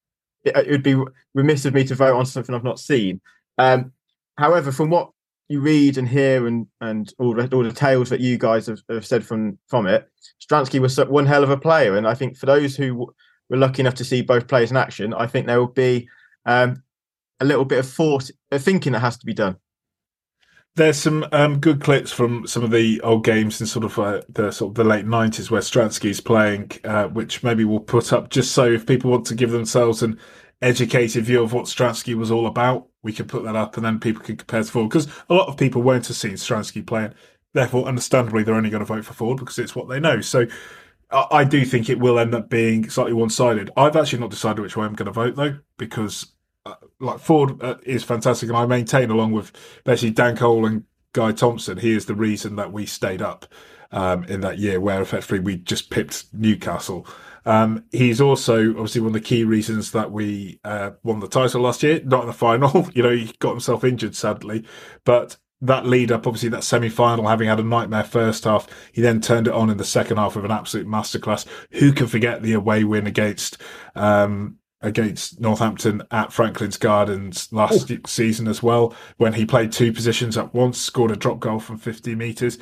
[0.44, 1.02] it, would be
[1.34, 3.22] remiss of me to vote on something I've not seen.
[3.58, 3.92] Um,
[4.38, 5.12] however, from what
[5.50, 8.82] you read and hear and and all the, all the tales that you guys have,
[8.90, 10.10] have said from from it,
[10.40, 13.14] Stransky was one hell of a player, and I think for those who
[13.52, 16.10] were lucky enough to see both players in action, I think there will be
[16.46, 16.82] um,
[17.40, 19.58] a little bit of thought, thinking that has to be done.
[20.76, 24.22] There's some um, good clips from some of the old games in sort of uh,
[24.30, 28.30] the sort of the late '90s where Stransky's playing, uh, which maybe we'll put up
[28.30, 30.18] just so if people want to give themselves an
[30.62, 34.00] educated view of what Stransky was all about, we can put that up and then
[34.00, 37.14] people can compare to Ford because a lot of people won't have seen Stransky playing.
[37.54, 40.22] Therefore, understandably, they're only going to vote for Ford because it's what they know.
[40.22, 40.46] So
[41.12, 43.70] I, do think it will end up being slightly one sided.
[43.76, 46.34] I've actually not decided which way I'm going to vote though because
[46.66, 49.52] uh, like Ford uh, is fantastic, and I maintain, along with
[49.84, 50.84] basically Dan Cole and
[51.14, 53.46] Guy Thompson, he is the reason that we stayed up.
[53.92, 57.06] um, in that year, where effectively we just pipped Newcastle.
[57.46, 61.62] Um, he's also obviously one of the key reasons that we uh, won the title
[61.62, 62.90] last year, not in the final.
[62.94, 64.66] you know, he got himself injured sadly,
[65.04, 69.02] but that lead up, obviously that semi final, having had a nightmare first half, he
[69.02, 71.46] then turned it on in the second half with an absolute masterclass.
[71.74, 73.58] Who can forget the away win against
[73.96, 78.00] um, against Northampton at Franklin's Gardens last Ooh.
[78.08, 81.78] season as well, when he played two positions at once, scored a drop goal from
[81.78, 82.58] 50 metres.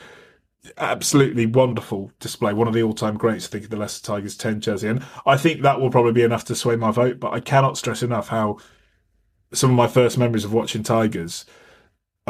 [0.78, 2.54] Absolutely wonderful display.
[2.54, 4.90] One of the all time greats, I think, of the Leicester Tigers 10 jersey.
[4.90, 7.78] And I think that will probably be enough to sway my vote, but I cannot
[7.78, 8.58] stress enough how
[9.54, 11.46] some of my first memories of watching Tigers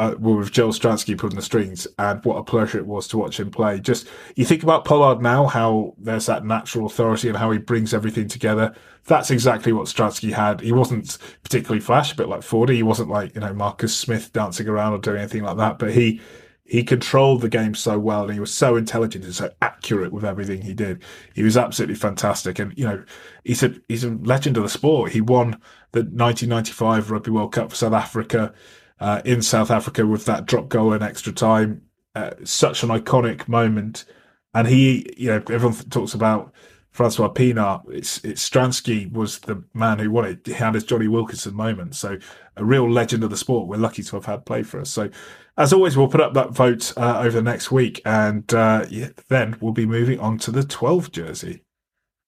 [0.00, 3.18] uh, were with Joel Stransky pulling the strings, and what a pleasure it was to
[3.18, 3.78] watch him play.
[3.78, 7.92] Just you think about Pollard now, how there's that natural authority and how he brings
[7.92, 8.74] everything together.
[9.04, 10.62] That's exactly what Stransky had.
[10.62, 12.76] He wasn't particularly flash, a bit like Fordy.
[12.76, 15.92] He wasn't like you know Marcus Smith dancing around or doing anything like that, but
[15.92, 16.20] he
[16.64, 20.24] he controlled the game so well and he was so intelligent and so accurate with
[20.24, 21.02] everything he did.
[21.34, 22.60] He was absolutely fantastic.
[22.60, 23.02] And, you know,
[23.42, 25.10] he's a, he's a legend of the sport.
[25.10, 25.60] He won
[25.90, 28.54] the 1995 Rugby World Cup for South Africa
[29.00, 31.82] uh, in South Africa with that drop goal in extra time.
[32.14, 34.04] Uh, such an iconic moment.
[34.52, 36.52] And he, you know, everyone talks about
[36.90, 37.82] Francois Pienaar.
[37.88, 40.46] It's, it's Stransky was the man who won it.
[40.46, 41.94] He had his Jonny Wilkinson moment.
[41.94, 42.18] So
[42.56, 43.68] a real legend of the sport.
[43.68, 44.90] We're lucky to have had play for us.
[44.90, 45.08] So
[45.56, 48.02] as always, we'll put up that vote uh, over the next week.
[48.04, 51.62] And uh, yeah, then we'll be moving on to the 12 jersey.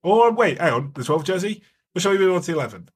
[0.02, 1.62] Or wait, hang on, the 12 jersey?
[1.94, 2.88] Or shall we move on to 11?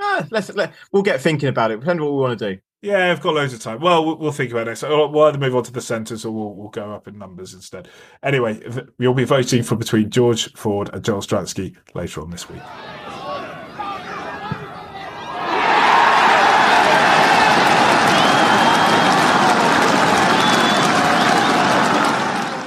[0.00, 1.80] Ah, let's let, we'll get thinking about it.
[1.80, 2.60] Depending what we want to do.
[2.82, 3.80] Yeah, I've got loads of time.
[3.80, 4.76] Well, we'll, we'll think about it.
[4.76, 7.52] So we'll either move on to the centres or we'll, we'll go up in numbers
[7.52, 7.88] instead.
[8.22, 8.62] Anyway,
[8.98, 12.62] you'll be voting for between George Ford and Joel Stransky later on this week.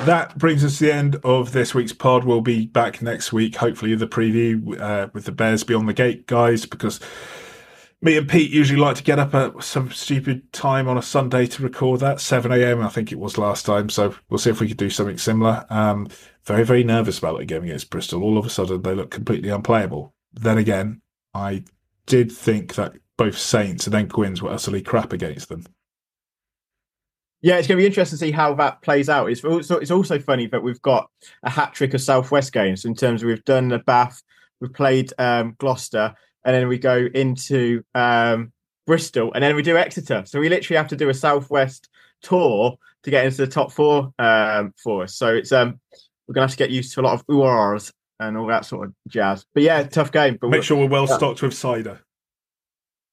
[0.05, 2.23] That brings us to the end of this week's pod.
[2.23, 6.27] We'll be back next week, hopefully, the preview uh, with the Bears Beyond the Gate
[6.27, 6.99] guys, because
[8.01, 11.47] me and Pete usually like to get up at some stupid time on a Sunday
[11.47, 12.81] to record that, 7 a.m.
[12.81, 13.89] I think it was last time.
[13.89, 15.65] So we'll see if we could do something similar.
[15.69, 16.09] Um,
[16.43, 18.23] very, very nervous about the game against Bristol.
[18.23, 20.13] All of a sudden, they look completely unplayable.
[20.33, 21.01] Then again,
[21.33, 21.63] I
[22.05, 25.65] did think that both Saints and then Quins were utterly crap against them.
[27.43, 29.29] Yeah, it's going to be interesting to see how that plays out.
[29.29, 31.09] It's also, it's also funny that we've got
[31.43, 34.23] a hat trick of Southwest games in terms of we've done the Bath,
[34.61, 36.15] we've played um, Gloucester,
[36.45, 38.53] and then we go into um,
[38.87, 40.23] Bristol, and then we do Exeter.
[40.25, 41.89] So we literally have to do a Southwest
[42.21, 45.15] tour to get into the top four um, for us.
[45.15, 45.81] So it's um,
[46.27, 47.91] we're going to have to get used to a lot of URs
[48.21, 49.45] and all that sort of jazz.
[49.53, 50.37] But yeah, tough game.
[50.39, 51.99] But make sure we're well stocked with cider.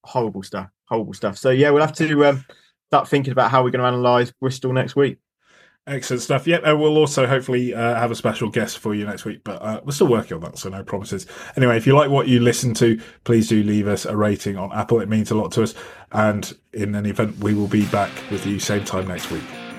[0.05, 0.69] Horrible stuff.
[0.89, 1.36] Horrible stuff.
[1.36, 2.27] So yeah, we'll have to.
[2.27, 2.44] Um,
[2.91, 5.19] start thinking about how we're going to analyse Bristol next week.
[5.87, 6.45] Excellent stuff.
[6.45, 9.62] Yep, and we'll also hopefully uh, have a special guest for you next week, but
[9.62, 11.25] uh, we're still working on that, so no promises.
[11.57, 14.73] Anyway, if you like what you listen to, please do leave us a rating on
[14.73, 15.01] Apple.
[15.01, 15.75] It means a lot to us.
[16.11, 19.69] And in any event, we will be back with you same time next week.